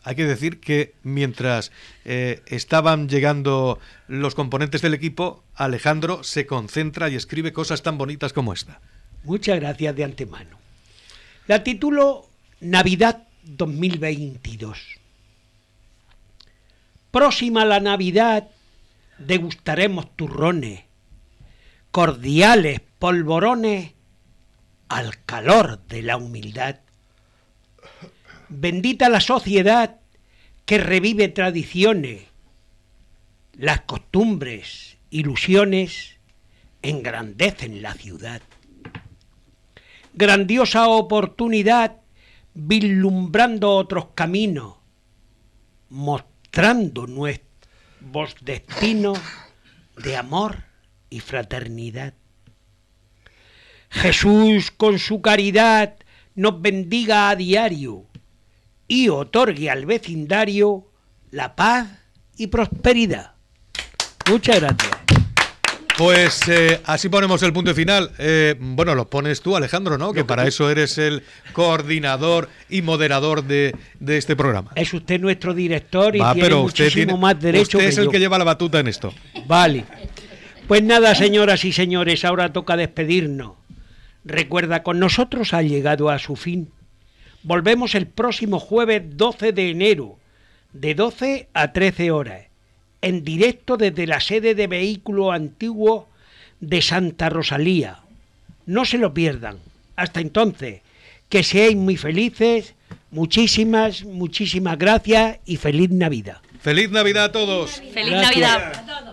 [0.04, 1.72] Hay que decir que mientras
[2.06, 8.34] eh, estaban llegando los componentes del equipo, Alejandro se concentra y escribe cosas tan bonitas
[8.34, 8.82] como esta.
[9.24, 10.58] Muchas gracias de antemano.
[11.48, 12.28] La titulo
[12.60, 15.00] Navidad 2022.
[17.12, 18.50] Próxima la Navidad,
[19.20, 20.86] degustaremos turrones,
[21.92, 23.94] cordiales polvorones
[24.88, 26.80] al calor de la humildad.
[28.54, 30.02] Bendita la sociedad
[30.66, 32.24] que revive tradiciones,
[33.54, 36.18] las costumbres, ilusiones
[36.82, 38.42] engrandecen la ciudad.
[40.14, 42.02] Grandiosa oportunidad
[42.54, 44.76] vislumbrando otros caminos,
[45.88, 49.18] mostrando nuestros destinos
[49.96, 50.66] de amor
[51.10, 52.16] y fraternidad.
[53.90, 55.96] Jesús con su caridad
[56.36, 58.11] nos bendiga a diario
[58.94, 60.86] y otorgue al vecindario
[61.32, 61.88] la paz
[62.36, 63.32] y prosperidad.
[64.30, 64.92] Muchas gracias.
[65.98, 68.12] Pues eh, así ponemos el punto final.
[68.18, 70.12] Eh, bueno, lo pones tú, Alejandro, ¿no?
[70.12, 71.24] Que para eso eres el
[71.54, 74.72] coordinador y moderador de, de este programa.
[74.76, 77.88] Es usted nuestro director y Va, tiene pero usted muchísimo tiene- más derecho usted que
[77.88, 78.12] es el yo.
[78.12, 79.14] que lleva la batuta en esto.
[79.48, 79.86] Vale.
[80.68, 83.54] Pues nada, señoras y señores, ahora toca despedirnos.
[84.26, 86.72] Recuerda, con nosotros ha llegado a su fin.
[87.44, 90.18] Volvemos el próximo jueves 12 de enero,
[90.74, 92.48] de 12 a 13 horas,
[93.02, 96.08] en directo desde la sede de vehículo antiguo
[96.60, 98.00] de Santa Rosalía.
[98.66, 99.58] No se lo pierdan.
[99.96, 100.82] Hasta entonces,
[101.30, 102.76] que seáis muy felices.
[103.10, 106.38] Muchísimas, muchísimas gracias y feliz Navidad.
[106.62, 107.82] ¡Feliz Navidad a todos!
[107.94, 108.52] ¡Feliz Gracias.
[108.52, 108.86] Navidad!
[108.86, 109.11] Para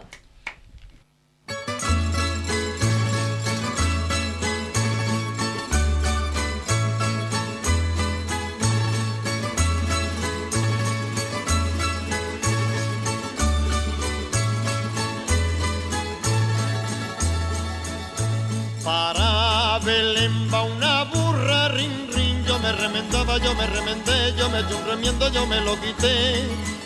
[23.11, 26.78] yo me remendé, yo me eché un remiendo, yo me lo quité.